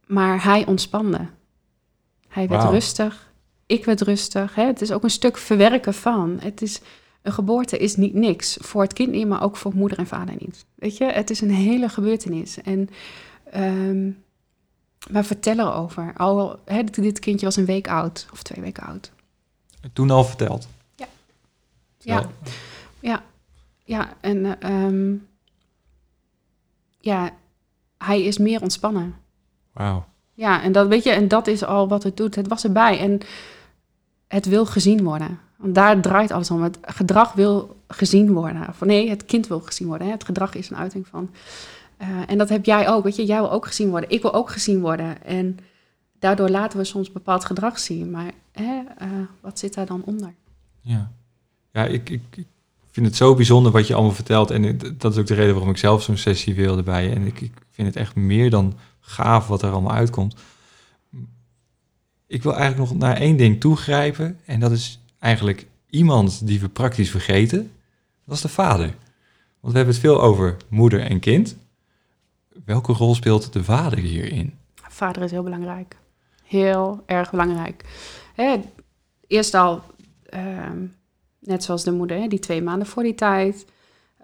[0.07, 1.27] maar hij ontspande.
[2.29, 3.33] Hij werd rustig.
[3.67, 4.55] Ik werd rustig.
[4.55, 4.65] Hè?
[4.65, 6.39] Het is ook een stuk verwerken van.
[6.43, 6.81] Het is,
[7.25, 8.57] een geboorte is niet niks.
[8.61, 10.65] Voor het kind niet, maar ook voor moeder en vader niet.
[10.75, 12.63] Weet je, het is een hele gebeurtenis.
[12.63, 12.89] En
[13.51, 14.11] ehm
[15.11, 16.13] maar vertel erover.
[16.17, 19.13] Al, hè, dit, kindje was een week oud of twee weken oud.
[19.93, 20.69] Toen al verteld.
[20.97, 21.07] Ja.
[21.99, 22.31] Terwijl-
[23.87, 25.15] Ja, en eh, ehm,
[26.99, 27.31] ja,
[27.99, 29.15] hij is meer ontspannen.
[29.73, 30.05] Wauw.
[30.35, 32.35] Ja, en dat weet je, en dat is al wat het doet.
[32.35, 33.21] Het was erbij en
[34.29, 35.39] het wil gezien worden.
[35.57, 36.63] Want daar draait alles om.
[36.63, 38.69] Het gedrag wil gezien worden.
[38.69, 40.07] Of nee, het kind wil gezien worden.
[40.07, 40.13] Hè?
[40.13, 41.31] Het gedrag is een uiting van.
[41.97, 43.05] Eh, en dat heb jij ook.
[43.05, 44.11] Weet je, jij wil ook gezien worden.
[44.11, 45.25] Ik wil ook gezien worden.
[45.25, 45.59] En
[46.19, 48.11] daardoor laten we soms bepaald gedrag zien.
[48.11, 49.09] Maar hè, eh,
[49.41, 50.35] wat zit daar dan onder?
[50.81, 51.11] Ja,
[51.73, 52.47] ja ik, ik, ik
[52.91, 54.51] vind het zo bijzonder wat je allemaal vertelt.
[54.51, 57.15] En dat is ook de reden waarom ik zelf zo'n sessie wilde bij je.
[57.15, 60.35] En ik, ik vind het echt meer dan gaaf wat er allemaal uitkomt.
[62.27, 64.39] Ik wil eigenlijk nog naar één ding toegrijpen.
[64.45, 67.73] En dat is eigenlijk iemand die we praktisch vergeten.
[68.29, 68.95] Is de vader.
[69.61, 71.57] Want we hebben het veel over moeder en kind.
[72.65, 74.59] Welke rol speelt de vader hierin?
[74.75, 75.97] Vader is heel belangrijk.
[76.43, 77.85] Heel erg belangrijk.
[78.35, 78.61] Hè,
[79.27, 79.83] eerst al,
[80.25, 80.87] ehm,
[81.39, 83.67] net zoals de moeder, hè, die twee maanden voor die tijd,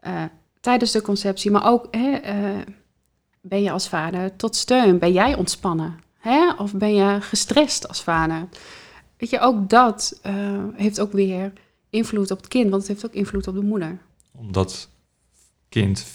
[0.00, 0.24] eh,
[0.60, 2.58] tijdens de conceptie, maar ook hè, eh,
[3.40, 4.98] ben je als vader tot steun?
[4.98, 6.00] Ben jij ontspannen?
[6.18, 6.52] Hè?
[6.52, 8.48] Of ben je gestrest als vader?
[9.20, 10.34] Weet je, ook dat eh,
[10.74, 11.52] heeft ook weer
[11.90, 13.98] invloed op het kind, want het heeft ook invloed op de moeder.
[14.36, 14.88] Omdat
[15.68, 16.10] kind 50-50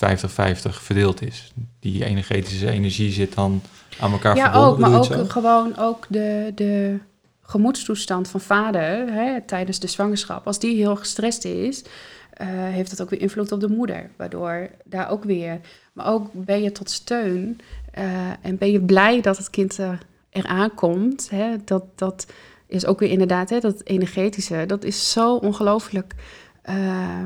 [0.70, 1.54] verdeeld is.
[1.80, 3.62] Die energetische energie zit dan
[4.00, 4.72] aan elkaar Ja, verbonden.
[4.72, 5.26] ook, maar ook zo?
[5.26, 7.00] gewoon ook de, de
[7.42, 10.48] gemoedstoestand van vader hè, tijdens de zwangerschap.
[10.48, 11.84] Als die heel gestrest is,
[12.30, 14.10] eh, heeft dat ook weer invloed op de moeder.
[14.16, 15.60] Waardoor daar ook weer.
[15.94, 17.60] Maar ook ben je tot steun
[17.92, 20.00] eh, en ben je blij dat het kind er,
[20.30, 21.30] eraan komt.
[21.30, 22.26] Hè, dat, dat
[22.68, 24.64] is ook weer inderdaad, hè, dat energetische.
[24.68, 26.14] Dat is zo ongelooflijk.
[26.62, 27.24] eh,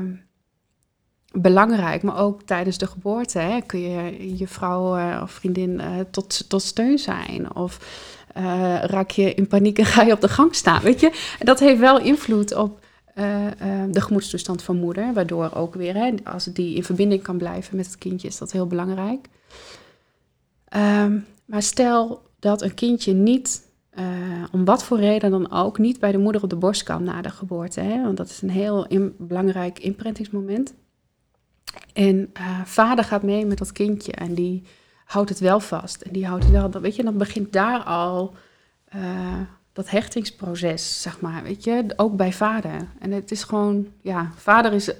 [1.32, 5.90] belangrijk, maar ook tijdens de geboorte hè, kun je je vrouw eh, of vriendin eh,
[6.10, 7.56] tot, tot steun zijn.
[7.56, 7.78] Of
[8.34, 11.34] eh, raak je in paniek en ga je op de gang staan, weet je.
[11.38, 12.78] Dat heeft wel invloed op
[13.90, 17.86] de gemoedstoestand van moeder, waardoor ook weer, hè, als die in verbinding kan blijven met
[17.86, 19.26] het kindje, is dat heel belangrijk.
[20.68, 24.04] Ehm, maar stel dat een kindje niet, eh,
[24.52, 27.22] om wat voor reden dan ook, niet bij de moeder op de borst kan na
[27.22, 27.80] de geboorte.
[27.80, 28.02] Hè?
[28.02, 28.86] Want dat is een heel
[29.18, 30.74] belangrijk imprintingsmoment.
[31.92, 34.62] En eh, vader gaat mee met dat kindje en die
[35.04, 36.02] houdt het wel vast.
[36.02, 38.34] En die houdt het wel, weet je, dan begint daar al
[38.84, 39.40] eh,
[39.72, 42.88] dat hechtingsproces, zeg maar, weet je, ook bij vader.
[42.98, 44.90] En het is gewoon, ja, vader is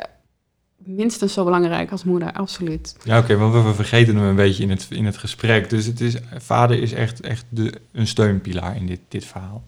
[0.85, 2.97] minstens zo belangrijk als moeder, absoluut.
[3.05, 5.71] Ja, oké, maar we, we vergeten hem een beetje in het, in het gesprek.
[5.71, 9.63] Dus het is, vader is echt, echt de, een steunpilaar in dit, dit verhaal.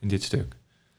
[0.00, 0.54] In dit stuk.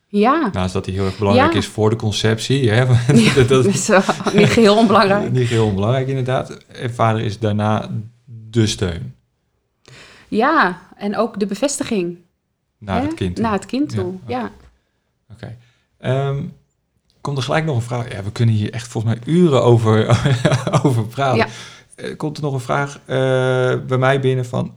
[0.07, 1.57] Ja, Naast dat hij heel erg belangrijk Ja.
[1.57, 2.69] is voor de conceptie.
[2.69, 2.85] Hè?
[3.15, 3.89] Ja, dat, dat is
[4.33, 5.31] niet geheel onbelangrijk.
[5.31, 6.49] Niet heel onbelangrijk inderdaad.
[6.49, 7.89] En vader is daarna
[8.25, 9.15] de steun.
[10.27, 12.17] Ja, en ook de bevestiging.
[12.77, 13.05] Naar hè?
[13.05, 13.43] het kind toe.
[13.43, 14.51] Naar het kind toe, ja.
[15.31, 15.57] Oké.
[15.97, 16.43] Ehm,
[17.24, 18.11] komt er gelijk nog een vraag?
[18.11, 20.07] Ja, we kunnen hier echt volgens mij uren over,
[20.86, 21.38] over praten.
[21.38, 21.47] Ja.
[21.95, 24.76] Eh, komt er nog een vraag eh, bij mij binnen van...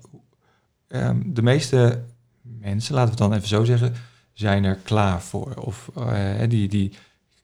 [0.88, 2.02] ehm, de meeste
[2.42, 3.94] mensen, laten we het dan even zo zeggen...
[4.32, 5.54] zijn er klaar voor.
[5.54, 6.92] Of eh, die, die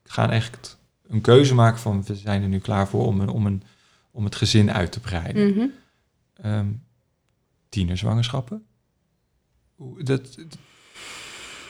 [0.04, 0.78] gaan echt
[1.08, 2.04] een keuze maken van...
[2.06, 3.62] we zijn er nu klaar voor om, een, om, een,
[4.10, 5.50] om het gezin uit te breiden.
[5.50, 5.66] Mhm.
[6.42, 6.66] Ehm,
[7.68, 8.64] tienerzwangerschappen.
[9.74, 10.58] Hoe- Dat, dat-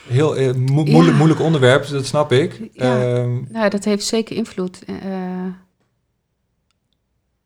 [0.09, 0.53] heel eh, Ja.
[0.59, 2.69] moeilijk, moeilijk onderwerp, dat snap ik.
[2.73, 3.01] Ja.
[3.03, 5.47] Ehm, Nou, dat heeft zeker invloed eh,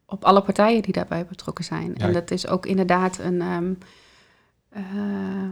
[0.06, 1.94] op alle partijen die daarbij betrokken zijn.
[1.96, 3.40] Ja, en dat is ook inderdaad een.
[3.40, 3.72] ehm,
[4.68, 5.50] eh,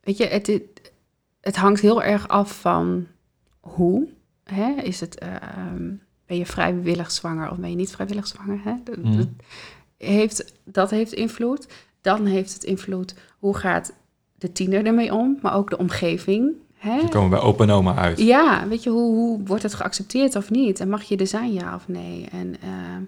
[0.00, 0.92] weet je, het, het,
[1.40, 3.06] het hangt heel erg af van
[3.60, 4.08] hoe.
[4.44, 4.70] Hè?
[4.82, 5.92] Is het, ehm,
[6.26, 8.60] ben je vrijwillig zwanger of ben je niet vrijwillig zwanger?
[8.64, 8.74] Hè?
[8.84, 9.16] Dat, Mhm.
[9.16, 9.28] dat
[9.96, 11.68] heeft, dat heeft invloed.
[12.00, 13.92] Dan heeft het invloed hoe gaat
[14.38, 16.52] de tiener ermee om, maar ook de omgeving.
[16.76, 16.98] Hè?
[17.00, 18.18] die komen bij opa en oma uit.
[18.20, 20.80] Ja, weet je, hoe, hoe wordt het geaccepteerd of niet?
[20.80, 22.28] En mag je er zijn, ja of nee?
[22.32, 23.02] En, ehm,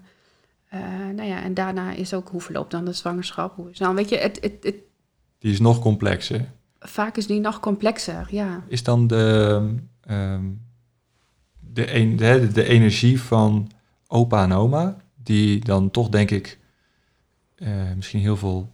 [0.68, 0.80] eh,
[1.14, 3.56] nou ja, en daarna is ook hoe verloopt dan de zwangerschap?
[3.56, 4.74] Hoe is, nou, weet je, het, het, het,
[5.38, 6.48] Die is nog complexer.
[6.78, 8.62] vaak is die nog complexer, ja.
[8.68, 9.60] Is dan de,
[10.00, 10.44] ehm,
[11.60, 13.70] de, een, de, de energie van
[14.06, 16.58] opa en oma, die dan toch denk ik
[17.54, 18.72] eh, misschien heel veel,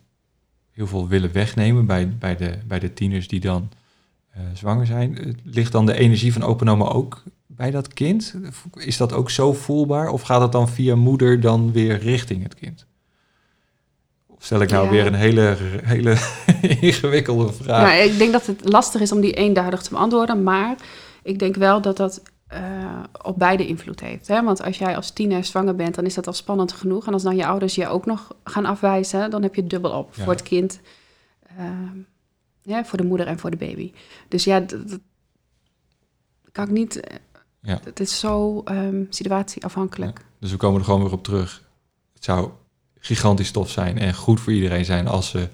[0.75, 3.69] heel veel willen wegnemen bij, bij, de, bij de tieners die dan
[4.31, 5.19] eh, zwanger zijn.
[5.19, 8.35] Eh, Ligt dan de energie van opa en oma ook bij dat kind?
[8.75, 10.09] Is dat ook zo voelbaar?
[10.09, 12.87] Of gaat het dan via moeder dan weer richting het kind?
[14.27, 14.91] Of stel ik nou Ja.
[14.91, 16.17] weer een hele, hele
[16.81, 17.83] ingewikkelde vraag?
[17.87, 20.77] Nou, ik denk dat het lastig is om die eenduidig te beantwoorden, maar
[21.23, 22.23] ik denk wel dat dat
[22.55, 24.29] eh, op beide invloed heeft.
[24.29, 24.43] Hè?
[24.43, 27.07] Want als jij als tiener zwanger bent, dan is dat al spannend genoeg.
[27.07, 29.91] En als dan je ouders je ook nog gaan afwijzen, dan heb je het dubbel
[29.93, 30.23] op Ja.
[30.25, 30.81] voor het kind,
[31.57, 31.99] ehm,
[32.63, 33.93] ja, voor de moeder en voor de baby.
[34.29, 35.01] Dus ja, dat, dat
[36.53, 37.01] kan ik niet.
[37.01, 37.17] eh,
[37.61, 37.81] Ja.
[37.85, 40.21] Het is zo ehm, situatieafhankelijk.
[40.41, 41.63] Dus we komen er gewoon weer op terug.
[42.15, 42.51] Het zou
[42.99, 45.49] gigantisch tof zijn en goed voor iedereen zijn als ze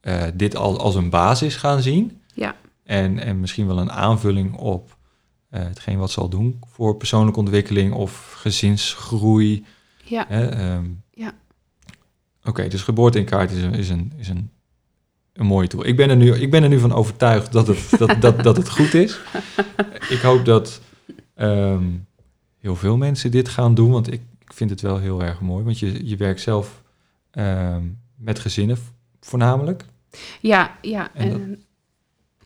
[0.00, 2.20] eh, dit al als een basis gaan zien.
[2.34, 2.54] Ja.
[2.84, 4.95] En, en misschien wel een aanvulling op
[5.48, 9.64] eh, hetgeen wat ze al doen voor persoonlijke ontwikkeling of gezinsgroei.
[10.04, 10.84] Ja, Hè, ehm.
[11.10, 11.32] Ja.
[12.44, 14.50] Oké, dus geboorte in kaart is een, is een, is een,
[15.32, 15.86] een mooie tool.
[15.86, 18.56] Ik ben er nu, ik ben er nu van overtuigd dat het, dat, dat, dat
[18.56, 19.20] het goed is.
[20.08, 20.80] Ik hoop dat
[21.34, 21.84] ehm,
[22.58, 25.64] heel veel mensen dit gaan doen, want ik, ik vind het wel heel erg mooi.
[25.64, 26.82] Want je, je werkt zelf
[27.30, 27.82] ehm,
[28.16, 28.78] met gezinnen
[29.20, 29.84] voornamelijk.
[30.40, 31.14] ja, ja.
[31.14, 31.58] En En, dat-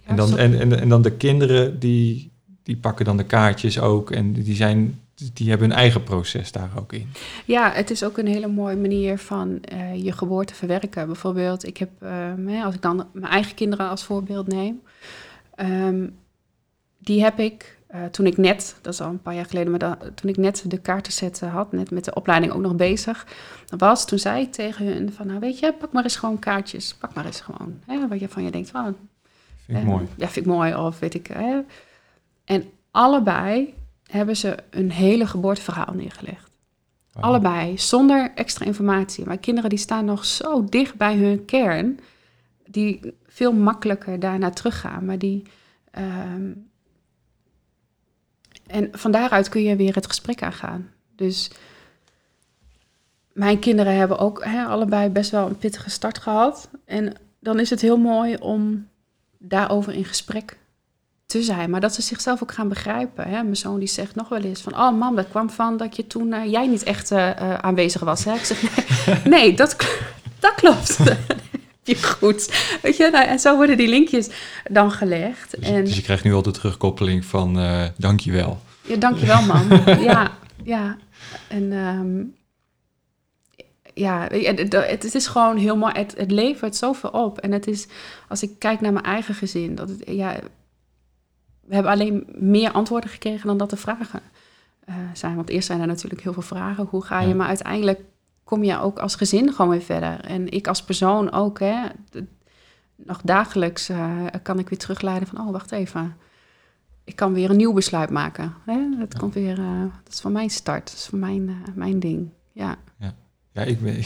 [0.03, 2.30] ja, En dan, en, en, en dan de kinderen, die,
[2.71, 4.11] die pakken dan de kaartjes ook.
[4.11, 5.01] En die, zijn,
[5.33, 7.13] die hebben hun eigen proces daar ook in.
[7.45, 11.07] Ja, het is ook een hele mooie manier van eh, je geboorte verwerken.
[11.07, 14.83] Bijvoorbeeld, ik heb, ehm, als ik dan mijn eigen kinderen als voorbeeld neem,
[15.55, 16.07] ehm,
[16.99, 19.79] die heb ik eh, toen ik net, dat is al een paar jaar geleden, maar
[19.79, 23.27] dan, toen ik net de kaartenset had, net met de opleiding ook nog bezig
[23.77, 26.95] was, toen zei ik tegen hun van, nou weet je, pak maar eens gewoon kaartjes,
[26.95, 28.97] pak maar eens gewoon, hè, wat je van je denkt, van,
[29.71, 30.07] Vind ik eh, mooi.
[30.17, 30.75] Ja, vind ik mooi.
[30.75, 31.27] Of weet ik.
[31.27, 31.61] Hè.
[32.51, 33.75] En allebei
[34.07, 36.51] hebben ze een hele geboorteverhaal neergelegd.
[37.13, 39.27] Allebei, zonder extra informatie.
[39.27, 42.01] Maar kinderen die staan nog zo dicht bij hun kern,
[42.67, 45.05] die veel makkelijker daarna teruggaan.
[45.05, 45.43] Maar die.
[45.91, 46.53] ehm,
[48.67, 50.91] en van daaruit kun je weer het gesprek aangaan.
[51.15, 51.51] Dus
[53.33, 56.71] mijn kinderen hebben ook hè, allebei best wel een pittige start gehad.
[56.85, 58.89] En dan is het heel mooi om
[59.39, 60.60] daarover in gesprek
[61.31, 61.71] te zijn.
[61.71, 63.25] Maar dat ze zichzelf ook gaan begrijpen.
[63.25, 63.43] Hè?
[63.43, 64.75] Mijn zoon die zegt nog wel eens van...
[64.75, 68.01] oh mam, dat kwam van dat je toen eh, jij niet echt eh, eh, aanwezig
[68.01, 68.25] was.
[68.25, 68.35] Hè?
[68.35, 69.77] Ik zeg, nee, nee dat,
[70.39, 70.99] dat klopt.
[71.83, 72.65] je goed.
[72.83, 74.29] Weet je, nou, en zo worden die linkjes
[74.71, 75.61] dan gelegd.
[75.61, 78.61] Dus, en dus je krijgt nu al de terugkoppeling van eh dankjewel.
[78.83, 79.69] ja, dankjewel mam.
[80.11, 80.31] ja,
[80.63, 80.97] ja.
[81.49, 82.23] En ehm,
[83.95, 84.29] ja,
[84.71, 85.93] het is gewoon heel mooi.
[85.97, 87.39] Het, het levert zoveel op.
[87.39, 87.87] En het is,
[88.29, 90.37] als ik kijk naar mijn eigen gezin, dat het, ja,
[91.71, 94.21] we hebben alleen meer antwoorden gekregen dan dat de vragen
[94.85, 95.37] eh, zijn.
[95.37, 96.87] Want eerst zijn er natuurlijk heel veel vragen.
[96.91, 97.29] Hoe ga je?
[97.29, 97.35] Ja.
[97.35, 98.01] Maar uiteindelijk
[98.45, 100.21] kom je ook als gezin gewoon weer verder.
[100.21, 101.87] En ik als persoon ook, hè.
[102.97, 106.17] Nog dagelijks eh, kan ik weer terugleiden van, oh, wacht even.
[107.05, 108.55] Ik kan weer een nieuw besluit maken.
[108.65, 108.89] Hè?
[108.99, 109.19] Dat, Ja.
[109.19, 110.87] komt weer, eh, dat is van mijn start.
[110.87, 112.29] Dat is van mijn, mijn ding.
[112.53, 112.77] Ja.
[113.53, 113.95] Ja, ik ben...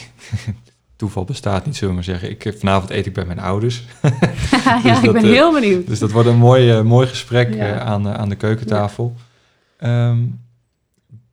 [0.95, 2.29] Toeval bestaat niet, zullen we maar zeggen.
[2.29, 3.83] Ik, eh, vanavond eet ik bij mijn ouders.
[4.83, 5.87] ja, ik dat, ben eh, heel benieuwd.
[5.87, 7.79] Dus dat wordt een mooi, eh, mooi gesprek Ja.
[7.79, 9.15] aan, de- aan de keukentafel.
[9.77, 10.23] Ehm,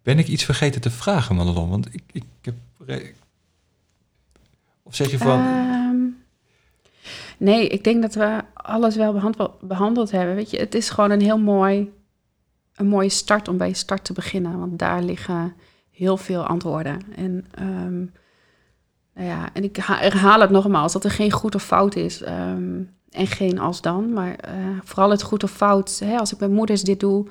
[0.03, 1.71] ben ik iets vergeten te vragen, Madelon?
[1.71, 2.55] Want ik, ik heb...
[4.83, 5.39] Of zeg je van...
[5.41, 5.97] Ehm,
[7.39, 10.35] Nee, ik denk dat we alles wel behandeld, behandeld hebben.
[10.35, 11.93] Weet je, het is gewoon een heel mooi,
[12.77, 14.59] een mooie start om bij je start te beginnen.
[14.59, 15.55] Want daar liggen
[15.91, 17.01] heel veel antwoorden.
[17.17, 18.13] En, um,
[19.15, 22.23] nou ja, en ik herhaal het nogmaals, dat er geen goed of fout is.
[22.27, 26.01] Um, en geen als dan, maar uh, vooral het goed of fout.
[26.05, 27.27] Hè, als ik met moeders dit doe,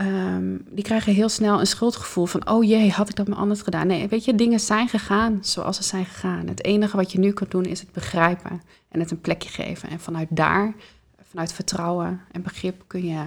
[0.00, 2.48] um, die krijgen heel snel een schuldgevoel van...
[2.48, 3.86] oh jee, had ik dat maar anders gedaan?
[3.86, 6.46] Nee, weet je, dingen zijn gegaan zoals ze zijn gegaan.
[6.46, 9.88] Het enige wat je nu kunt doen is het begrijpen en het een plekje geven.
[9.88, 10.74] En vanuit daar,
[11.22, 13.24] vanuit vertrouwen en begrip kun je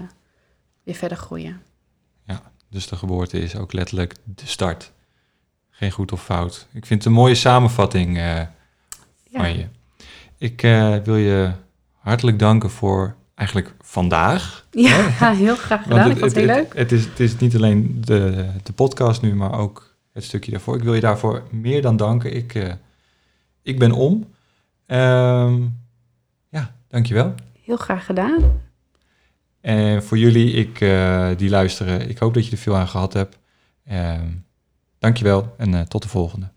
[0.84, 1.62] weer verder groeien.
[2.26, 4.92] Ja, dus de geboorte is ook letterlijk de start.
[5.84, 6.68] Geen goed of fout.
[6.74, 8.42] Ik vind het een mooie samenvatting uh,
[9.32, 9.66] van je.
[10.38, 11.52] Ik uh, wil je
[12.00, 14.66] hartelijk danken voor eigenlijk vandaag.
[14.72, 16.00] Ja, heel graag gedaan.
[16.00, 16.76] Het, ik vond het heel leuk.
[16.76, 20.76] Het, is, het is niet alleen de, de podcast nu, maar ook het stukje daarvoor.
[20.76, 22.36] Ik wil je daarvoor meer dan danken.
[22.36, 22.74] Ik, uh,
[23.62, 24.14] ik ben om.
[24.88, 25.80] Um,
[26.50, 27.34] ja, dankjewel.
[27.64, 28.62] Heel graag gedaan.
[29.62, 33.14] En voor jullie ik, uh, die luisteren, ik hoop dat je er veel aan gehad
[33.14, 33.38] hebt.
[33.92, 34.46] Um,
[35.04, 36.52] dankjewel en uh, tot de volgende.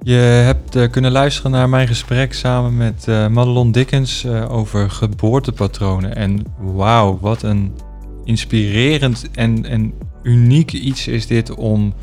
[0.00, 6.16] Je hebt uh, kunnen luisteren naar mijn gesprek samen met uh, Madelon Dickens over geboortepatronen.
[6.16, 7.76] En wauw, wat een
[8.24, 11.94] inspirerend en, en uniek iets is dit om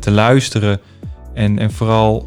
[0.00, 0.80] te luisteren.
[1.34, 2.26] En, en vooral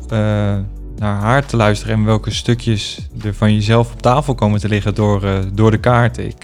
[0.98, 4.96] naar haar te luisteren en welke stukjes er van jezelf op tafel komen te liggen
[4.96, 6.26] door, door de kaarten.
[6.26, 6.44] Ik,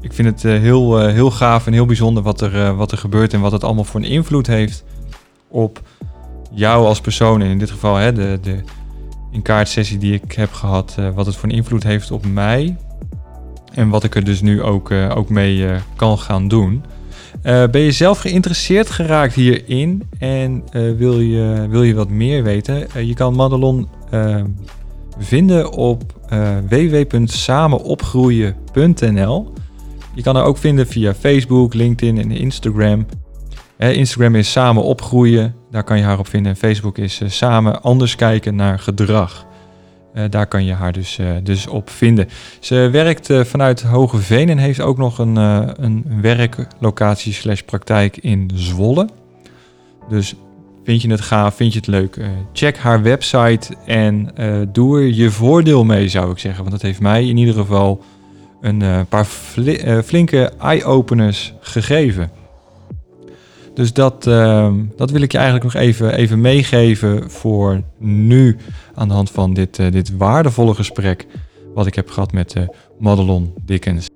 [0.00, 3.40] ik vind het heel, heel gaaf en heel bijzonder wat er, wat er gebeurt en
[3.40, 4.84] wat het allemaal voor een invloed heeft
[5.48, 5.82] op
[6.52, 8.60] jou als persoon, en in dit geval hè, de, de
[9.30, 12.76] in kaartsessie die ik heb gehad, wat het voor een invloed heeft op mij.
[13.72, 15.66] En wat ik er dus nu ook, ook mee
[15.96, 16.84] kan gaan doen.
[17.42, 20.64] Ben je zelf geïnteresseerd geraakt hierin en
[20.96, 23.06] wil, je, wil je wat meer weten?
[23.06, 23.88] je kan Madelon
[25.18, 26.02] vinden op
[26.68, 29.52] www.samenopgroeien.nl.
[30.14, 33.06] Je kan haar ook vinden via Facebook, LinkedIn en Instagram.
[33.78, 36.52] Instagram is samen opgroeien, daar kan je haar op vinden.
[36.52, 39.46] En Facebook is samen anders kijken naar gedrag.
[40.16, 42.28] Uh, daar kan je haar dus, uh, dus op vinden.
[42.60, 49.08] Ze werkt vanuit Hogeveen en heeft ook nog een, een werklocatie slash praktijk in Zwolle.
[50.08, 50.34] Dus
[50.84, 52.18] vind je het gaaf, vind je het leuk,
[52.52, 54.30] check haar website en
[54.72, 56.60] doe er je voordeel mee zou ik zeggen.
[56.60, 58.02] Want dat heeft mij in ieder geval
[58.60, 59.24] een paar
[60.04, 62.30] flinke eye-openers gegeven.
[63.76, 68.56] Dus dat, uh, dat wil ik je eigenlijk nog even, even meegeven voor nu
[68.94, 71.26] aan de hand van dit, uh, dit waardevolle gesprek
[71.74, 72.62] wat ik heb gehad met uh,
[72.98, 74.08] Madelon Dickens.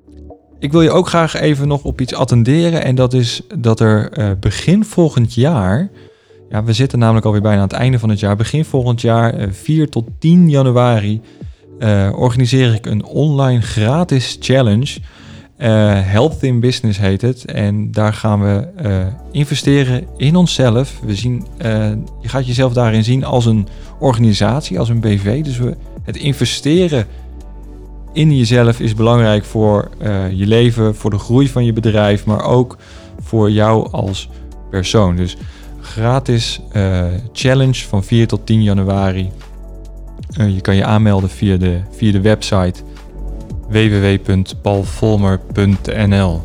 [0.58, 4.18] Ik wil je ook graag even nog op iets attenderen en dat is dat er
[4.18, 5.90] uh, begin volgend jaar,
[6.50, 9.48] ja we zitten namelijk alweer bijna aan het einde van het jaar, begin volgend jaar
[9.50, 11.20] 4 tot 10 januari
[12.14, 14.98] organiseer ik een online gratis challenge
[15.60, 15.66] uh,
[16.02, 17.44] Health in Business heet het.
[17.44, 21.00] En daar gaan we uh, investeren in onszelf.
[21.04, 21.90] We zien, uh,
[22.20, 25.42] je gaat jezelf daarin zien als een organisatie, als een BV.
[25.42, 27.06] Dus we, het investeren
[28.12, 29.90] in jezelf is belangrijk voor
[30.34, 32.76] je leven, voor de groei van je bedrijf, maar ook
[33.20, 34.28] voor jou als
[34.70, 35.16] persoon.
[35.16, 35.36] Dus
[35.80, 36.60] gratis
[37.32, 39.30] challenge van 4 tot 10 januari.
[40.36, 42.82] je kan je aanmelden via de, via de website
[43.70, 46.42] www.paulvolmer.nl.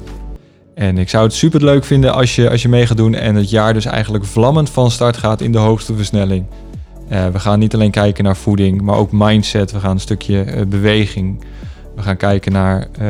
[0.76, 3.36] En ik zou het super leuk vinden als je, als je mee gaat doen en
[3.36, 6.46] het jaar dus eigenlijk vlammend van start gaat in de hoogste versnelling.
[7.12, 9.72] Uh, we gaan niet alleen kijken naar voeding, maar ook mindset.
[9.72, 11.44] We gaan een stukje uh, beweging.
[11.96, 13.10] We gaan kijken naar uh,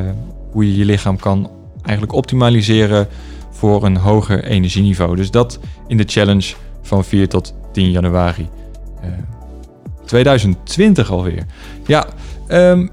[0.52, 1.52] hoe je je lichaam kan
[1.82, 3.08] eigenlijk optimaliseren
[3.52, 5.16] voor een hoger energieniveau.
[5.16, 8.50] Dus dat in de challenge van 4 tot 10 januari
[10.06, 11.46] 2020 alweer.
[11.86, 12.06] Ja,
[12.48, 12.90] um,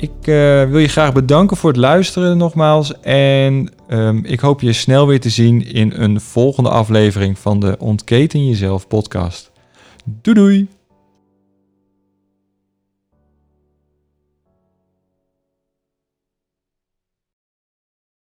[0.00, 3.00] ik uh, wil je graag bedanken voor het luisteren nogmaals.
[3.00, 7.76] En um, ik hoop je snel weer te zien in een volgende aflevering van de
[7.78, 9.50] Ontketen Jezelf podcast.
[10.04, 10.79] Doei doei!